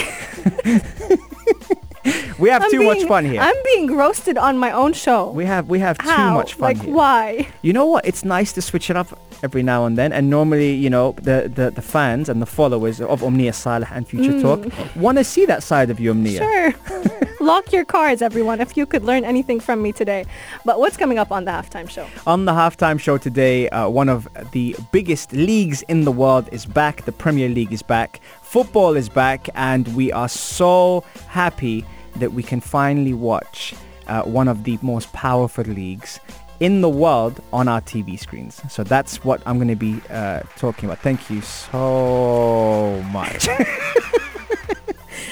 we 2.38 2.48
have 2.48 2.62
I'm 2.62 2.70
too 2.70 2.82
much 2.82 3.04
fun 3.04 3.24
here. 3.24 3.40
I'm 3.40 3.56
being 3.64 3.94
roasted 3.94 4.36
on 4.38 4.58
my 4.58 4.70
own 4.72 4.92
show. 4.92 5.30
we 5.30 5.44
have 5.44 5.68
we 5.68 5.78
have 5.78 5.96
How? 6.00 6.16
too 6.16 6.34
much 6.34 6.54
fun 6.54 6.60
like 6.60 6.82
here. 6.82 6.94
why? 6.94 7.48
You 7.62 7.72
know 7.72 7.86
what? 7.86 8.06
It's 8.06 8.24
nice 8.24 8.52
to 8.54 8.62
switch 8.62 8.90
it 8.90 8.96
up 8.96 9.18
every 9.42 9.62
now 9.62 9.86
and 9.86 9.98
then. 9.98 10.12
And 10.12 10.30
normally, 10.30 10.72
you 10.72 10.88
know, 10.88 11.12
the, 11.16 11.50
the, 11.52 11.70
the 11.70 11.82
fans 11.82 12.28
and 12.28 12.40
the 12.40 12.46
followers 12.46 13.00
of 13.00 13.22
Omnia 13.22 13.52
Saleh 13.52 13.88
and 13.92 14.06
Future 14.06 14.40
Talk 14.40 14.66
want 14.96 15.18
to 15.18 15.24
see 15.24 15.46
that 15.46 15.62
side 15.62 15.90
of 15.90 16.00
you, 16.00 16.10
Omnia. 16.10 16.40
Mm. 16.40 16.74
Sure. 16.82 17.28
Lock 17.40 17.72
your 17.72 17.84
cars, 17.84 18.22
everyone, 18.22 18.60
if 18.60 18.76
you 18.76 18.86
could 18.86 19.02
learn 19.02 19.24
anything 19.24 19.58
from 19.58 19.82
me 19.82 19.90
today. 19.90 20.24
But 20.64 20.78
what's 20.78 20.96
coming 20.96 21.18
up 21.18 21.32
on 21.32 21.44
the 21.44 21.50
halftime 21.50 21.90
show? 21.90 22.06
On 22.24 22.44
the 22.44 22.52
halftime 22.52 23.00
show 23.00 23.18
today, 23.18 23.68
uh, 23.70 23.88
one 23.88 24.08
of 24.08 24.28
the 24.52 24.76
biggest 24.92 25.32
leagues 25.32 25.82
in 25.82 26.04
the 26.04 26.12
world 26.12 26.48
is 26.52 26.64
back. 26.64 27.04
The 27.04 27.12
Premier 27.12 27.48
League 27.48 27.72
is 27.72 27.82
back. 27.82 28.20
Football 28.52 28.98
is 28.98 29.08
back. 29.08 29.48
And 29.54 29.88
we 29.96 30.12
are 30.12 30.28
so 30.28 31.04
happy 31.28 31.86
that 32.16 32.34
we 32.34 32.42
can 32.42 32.60
finally 32.60 33.14
watch 33.14 33.74
uh, 34.08 34.24
one 34.24 34.46
of 34.46 34.64
the 34.64 34.78
most 34.82 35.10
powerful 35.14 35.64
leagues 35.64 36.20
in 36.60 36.82
the 36.82 36.88
world 36.90 37.40
on 37.54 37.66
our 37.66 37.80
TV 37.80 38.18
screens. 38.18 38.60
So 38.68 38.84
that's 38.84 39.24
what 39.24 39.40
I'm 39.46 39.56
going 39.56 39.68
to 39.68 39.74
be 39.74 40.02
uh, 40.10 40.40
talking 40.58 40.84
about. 40.84 40.98
Thank 40.98 41.30
you 41.30 41.40
so 41.40 43.02
much. 43.10 43.48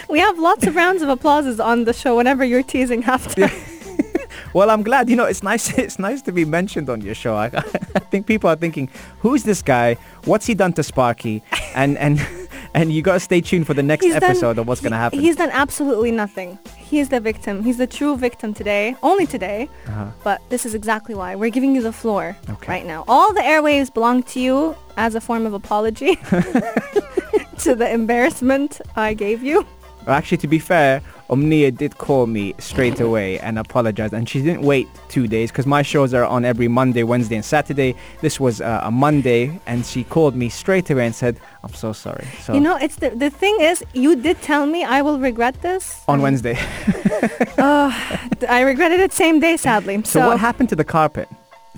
We 0.09 0.19
have 0.19 0.41
lots 0.41 0.67
of 0.67 0.75
rounds 0.75 1.03
of 1.03 1.09
applauses 1.09 1.61
on 1.61 1.85
the 1.85 1.93
show 1.93 2.17
whenever 2.17 2.45
you're 2.45 2.65
teasing 2.65 3.03
halftime. 3.03 3.53
Well, 4.53 4.69
I'm 4.71 4.83
glad. 4.83 5.09
You 5.09 5.15
know, 5.15 5.27
it's 5.27 5.45
nice. 5.45 5.79
It's 5.79 5.99
nice 5.99 6.23
to 6.23 6.33
be 6.33 6.45
mentioned 6.45 6.91
on 6.91 7.03
your 7.03 7.15
show. 7.15 7.37
I, 7.37 7.47
I 7.95 8.01
think 8.11 8.27
people 8.27 8.51
are 8.51 8.57
thinking, 8.57 8.89
"Who's 9.21 9.45
this 9.45 9.63
guy? 9.63 9.95
What's 10.25 10.47
he 10.47 10.55
done 10.55 10.73
to 10.73 10.83
Sparky?" 10.83 11.45
And 11.75 11.97
and 11.99 12.19
and 12.75 12.93
you 12.93 13.03
gotta 13.03 13.21
stay 13.21 13.41
tuned 13.41 13.67
for 13.67 13.75
the 13.75 13.83
next 13.83 14.05
He's 14.05 14.15
done- 14.15 14.25
episode 14.25 14.59
of 14.59 14.67
what's 14.69 14.81
gonna 14.81 14.97
happen. 14.97 15.19
He's 15.21 15.37
done 15.37 15.51
absolutely 15.53 16.11
nothing. 16.11 16.59
He's 16.77 17.09
the 17.09 17.21
victim. 17.21 17.63
He's 17.63 17.79
the 17.79 17.87
true 17.87 18.17
victim 18.17 18.53
today. 18.55 18.97
Only 19.03 19.27
today. 19.27 19.69
Uh-huh. 19.87 20.07
But 20.25 20.41
this 20.51 20.67
is 20.67 20.75
exactly 20.75 21.15
why. 21.15 21.37
We're 21.37 21.51
giving 21.51 21.75
you 21.75 21.83
the 21.83 21.93
floor 21.93 22.37
Okay. 22.49 22.69
right 22.73 22.87
now. 22.87 23.05
All 23.09 23.33
the 23.33 23.41
airwaves 23.43 23.93
belong 23.93 24.23
to 24.25 24.41
you 24.41 24.77
as 24.97 25.15
a 25.15 25.21
form 25.21 25.47
of 25.47 25.55
apology 25.55 26.17
to 27.59 27.75
the 27.75 27.89
embarrassment 27.91 28.81
I 28.97 29.15
gave 29.15 29.43
you. 29.43 29.67
Well, 30.07 30.17
Actually, 30.17 30.39
to 30.39 30.49
be 30.49 30.59
fair, 30.59 31.03
Omnia 31.31 31.71
did 31.71 31.97
call 31.97 32.27
me 32.27 32.55
straight 32.59 33.01
away 33.01 33.39
and 33.39 33.59
apologize, 33.59 34.13
and 34.13 34.29
she 34.29 34.43
didn't 34.43 34.63
wait 34.63 34.89
two 35.09 35.29
days 35.29 35.53
because 35.53 35.65
my 35.65 35.81
shows 35.81 36.13
are 36.13 36.25
on 36.25 36.45
every 36.45 36.67
Monday, 36.67 37.05
Wednesday, 37.05 37.37
and 37.37 37.45
Saturday. 37.45 37.95
This 38.21 38.41
was 38.41 38.61
uh, 38.61 38.81
a 38.83 38.91
Monday, 38.91 39.61
and 39.67 39.87
she 39.87 40.03
called 40.03 40.35
me 40.35 40.49
straight 40.49 40.91
away 40.91 41.07
and 41.07 41.15
said, 41.15 41.39
"I'm 41.63 41.73
so 41.73 41.93
sorry." 41.93 42.27
So 42.43 42.53
You 42.53 42.61
know, 42.61 42.77
it's 42.77 42.97
the 42.97 43.11
the 43.11 43.31
thing 43.31 43.57
is, 43.61 43.85
you 43.95 44.17
did 44.17 44.43
tell 44.43 44.67
me 44.67 44.85
I 44.85 45.03
will 45.03 45.21
regret 45.21 45.63
this 45.63 46.03
on 46.09 46.21
Wednesday. 46.21 46.59
uh, 47.59 47.93
I 48.49 48.63
regretted 48.63 48.99
it 48.99 49.13
same 49.13 49.39
day, 49.39 49.57
sadly. 49.57 50.03
so 50.03 50.21
So, 50.21 50.27
what 50.27 50.41
happened 50.41 50.69
to 50.71 50.77
the 50.77 50.85
carpet? 50.85 51.29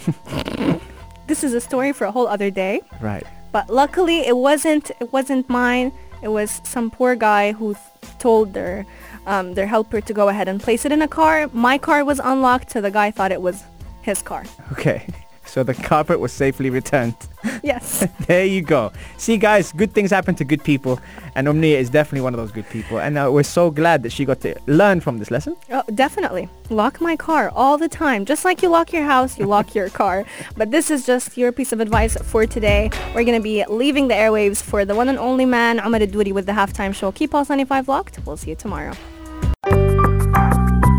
this 1.27 1.45
is 1.45 1.53
a 1.53 1.61
story 1.61 1.93
for 1.93 2.07
a 2.07 2.11
whole 2.11 2.27
other 2.27 2.51
day. 2.51 2.81
Right. 3.03 3.27
But 3.53 3.69
luckily, 3.69 4.27
it 4.27 4.37
wasn't 4.37 4.91
it 4.99 5.13
wasn't 5.13 5.51
mine. 5.51 5.93
It 6.23 6.29
was 6.29 6.61
some 6.65 6.91
poor 6.91 7.17
guy 7.17 7.53
who 7.53 7.75
th- 7.75 8.19
told 8.19 8.55
their 8.55 8.87
um, 9.27 9.55
their 9.55 9.67
helper 9.67 10.01
to 10.01 10.13
go 10.13 10.29
ahead 10.29 10.49
and 10.49 10.61
place 10.61 10.85
it 10.85 10.93
in 10.93 11.03
a 11.03 11.09
car. 11.09 11.49
My 11.53 11.79
car 11.79 12.05
was 12.05 12.21
unlocked, 12.23 12.71
so 12.71 12.81
the 12.81 12.91
guy 12.91 13.11
thought 13.11 13.33
it 13.33 13.43
was 13.43 13.63
his 14.03 14.23
car. 14.23 14.45
Okay. 14.73 15.07
So 15.45 15.63
the 15.63 15.75
carpet 15.75 16.19
was 16.19 16.33
safely 16.33 16.71
returned. 16.71 17.15
Yes. 17.65 18.07
There 18.27 18.45
you 18.45 18.63
go. 18.63 18.93
See, 19.19 19.37
guys, 19.37 19.73
good 19.73 19.93
things 19.93 20.11
happen 20.11 20.35
to 20.37 20.45
good 20.45 20.65
people, 20.65 20.99
and 21.35 21.47
Omnia 21.47 21.79
is 21.79 21.91
definitely 21.91 22.23
one 22.23 22.35
of 22.35 22.39
those 22.39 22.51
good 22.53 22.69
people. 22.71 22.99
And 22.99 23.19
uh, 23.19 23.31
we're 23.33 23.43
so 23.43 23.71
glad 23.71 24.03
that 24.05 24.11
she 24.13 24.25
got 24.25 24.41
to 24.41 24.55
learn 24.67 25.01
from 25.01 25.19
this 25.19 25.31
lesson. 25.31 25.57
Oh, 25.71 25.83
definitely. 25.95 26.49
Lock 26.71 27.01
my 27.01 27.17
car 27.17 27.51
all 27.55 27.79
the 27.79 27.89
time. 27.89 28.25
Just 28.25 28.45
like 28.45 28.63
you 28.63 28.69
lock 28.69 28.93
your 28.93 29.05
house, 29.05 29.39
you 29.39 29.47
lock 29.47 29.75
your 29.75 29.91
car. 29.91 30.25
But 30.57 30.71
this 30.71 30.91
is 30.91 31.05
just 31.05 31.37
your 31.37 31.53
piece 31.53 31.73
of 31.73 31.81
advice 31.81 32.17
for 32.17 32.47
today. 32.47 32.91
We're 33.15 33.25
going 33.25 33.39
to 33.39 33.43
be 33.43 33.65
leaving 33.69 34.09
the 34.09 34.15
airwaves 34.15 34.63
for 34.63 34.85
the 34.85 34.95
one 34.95 35.09
and 35.09 35.19
only 35.19 35.45
man, 35.45 35.79
Omar 35.81 36.07
Duri, 36.07 36.33
with 36.33 36.47
the 36.47 36.53
halftime 36.53 36.95
show. 36.95 37.13
Keep 37.13 37.33
Pulse 37.33 37.49
95 37.49 37.89
locked. 37.89 38.19
We'll 38.25 38.37
see 38.37 38.51
you 38.51 38.57
tomorrow. 38.57 38.95